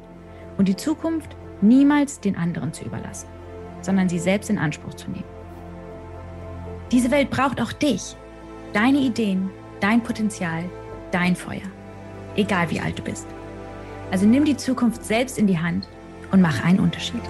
und 0.58 0.66
die 0.66 0.76
Zukunft 0.76 1.36
niemals 1.60 2.20
den 2.20 2.36
anderen 2.36 2.72
zu 2.72 2.84
überlassen, 2.84 3.28
sondern 3.82 4.08
sie 4.08 4.18
selbst 4.18 4.50
in 4.50 4.58
Anspruch 4.58 4.94
zu 4.94 5.08
nehmen. 5.10 5.28
Diese 6.90 7.12
Welt 7.12 7.30
braucht 7.30 7.60
auch 7.60 7.72
dich, 7.72 8.16
deine 8.72 8.98
Ideen, 8.98 9.50
dein 9.80 10.02
Potenzial, 10.02 10.64
dein 11.10 11.34
Feuer, 11.34 11.68
egal 12.36 12.70
wie 12.70 12.80
alt 12.80 12.98
du 12.98 13.02
bist. 13.02 13.26
Also 14.10 14.26
nimm 14.26 14.44
die 14.44 14.56
Zukunft 14.56 15.04
selbst 15.04 15.38
in 15.38 15.46
die 15.46 15.58
Hand 15.58 15.88
und 16.30 16.40
mach 16.40 16.64
einen 16.64 16.80
Unterschied. 16.80 17.22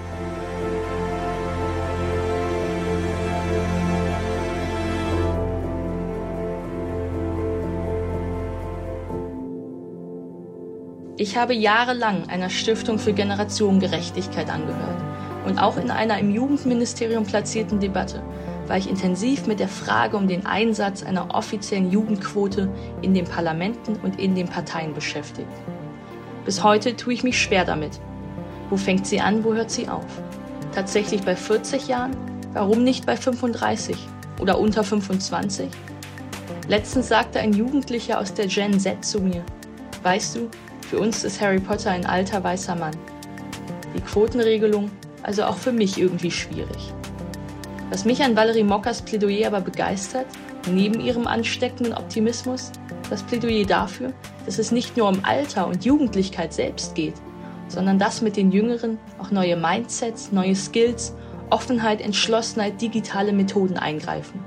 Ich 11.17 11.37
habe 11.37 11.53
jahrelang 11.53 12.31
einer 12.31 12.49
Stiftung 12.49 12.99
für 12.99 13.13
Generationengerechtigkeit 13.13 14.49
angehört 14.49 15.03
und 15.45 15.59
auch 15.59 15.77
in 15.77 15.91
einer 15.91 16.19
im 16.19 16.31
Jugendministerium 16.31 17.25
platzierten 17.25 17.79
Debatte 17.79 18.23
war 18.71 18.77
ich 18.77 18.89
intensiv 18.89 19.49
mit 19.49 19.59
der 19.59 19.69
Frage 19.69 20.17
um 20.17 20.29
den 20.29 20.47
Einsatz 20.47 21.03
einer 21.03 21.35
offiziellen 21.35 21.91
Jugendquote 21.91 22.73
in 23.03 23.15
den 23.15 23.25
Parlamenten 23.25 23.97
und 24.05 24.21
in 24.21 24.37
den 24.37 24.47
Parteien 24.47 24.95
beschäftigt. 24.95 25.51
Bis 26.45 26.63
heute 26.63 26.95
tue 26.95 27.13
ich 27.13 27.25
mich 27.25 27.37
schwer 27.37 27.65
damit. 27.65 28.01
Wo 28.71 28.77
fängt 28.77 29.09
sie 29.09 29.21
an, 29.21 29.43
wo 29.43 29.55
hört 29.55 29.73
sie 29.73 29.89
auf? 29.89 30.07
Tatsächlich 30.73 31.23
bei 31.23 31.35
40 31.35 31.89
Jahren? 31.89 32.17
Warum 32.53 32.85
nicht 32.85 33.07
bei 33.07 33.17
35 33.17 33.97
oder 34.41 34.57
unter 34.57 34.85
25? 34.85 35.69
Letztens 36.69 37.09
sagte 37.09 37.41
ein 37.41 37.53
Jugendlicher 37.53 38.21
aus 38.21 38.35
der 38.35 38.47
Gen 38.47 38.79
Z 38.79 39.05
zu 39.05 39.19
mir, 39.19 39.43
weißt 40.05 40.37
du, 40.37 40.49
für 40.89 41.01
uns 41.01 41.25
ist 41.25 41.41
Harry 41.41 41.59
Potter 41.59 41.91
ein 41.91 42.07
alter 42.07 42.45
weißer 42.45 42.77
Mann. 42.77 42.97
Die 43.97 44.01
Quotenregelung 44.01 44.93
also 45.25 45.43
auch 45.43 45.57
für 45.57 45.73
mich 45.73 45.99
irgendwie 45.99 46.31
schwierig. 46.31 46.95
Was 47.91 48.05
mich 48.05 48.23
an 48.23 48.37
Valerie 48.37 48.63
Mockers 48.63 49.03
Plädoyer 49.03 49.49
aber 49.49 49.61
begeistert, 49.61 50.27
neben 50.71 51.01
ihrem 51.01 51.27
ansteckenden 51.27 51.93
Optimismus, 51.93 52.71
das 53.11 53.25
Plädoyer 53.25 53.67
dafür, 53.67 54.13
dass 54.47 54.61
es 54.61 54.71
nicht 54.71 54.97
nur 54.97 55.09
um 55.09 55.25
Alter 55.25 55.67
und 55.67 55.85
Jugendlichkeit 55.85 56.53
selbst 56.53 56.95
geht, 56.95 57.15
sondern 57.67 57.99
dass 57.99 58.23
mit 58.23 58.37
den 58.37 58.53
Jüngeren 58.53 58.99
auch 59.19 59.33
neue 59.33 59.57
Mindsets, 59.57 60.31
neue 60.31 60.55
Skills, 60.55 61.15
Offenheit, 61.51 62.01
Entschlossenheit, 62.01 62.81
digitale 62.81 63.33
Methoden 63.33 63.77
eingreifen. 63.77 64.39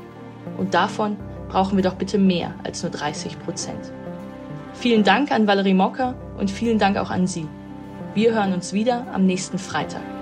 Und 0.57 0.73
davon 0.73 1.17
brauchen 1.49 1.75
wir 1.75 1.83
doch 1.83 1.95
bitte 1.95 2.17
mehr 2.17 2.55
als 2.63 2.81
nur 2.81 2.91
30 2.91 3.37
Prozent. 3.43 3.91
Vielen 4.73 5.03
Dank 5.03 5.31
an 5.33 5.47
Valerie 5.47 5.73
Mocker 5.73 6.15
und 6.37 6.49
vielen 6.49 6.79
Dank 6.79 6.95
auch 6.97 7.09
an 7.09 7.27
Sie. 7.27 7.47
Wir 8.15 8.33
hören 8.33 8.53
uns 8.53 8.71
wieder 8.71 9.05
am 9.13 9.25
nächsten 9.25 9.59
Freitag. 9.59 10.12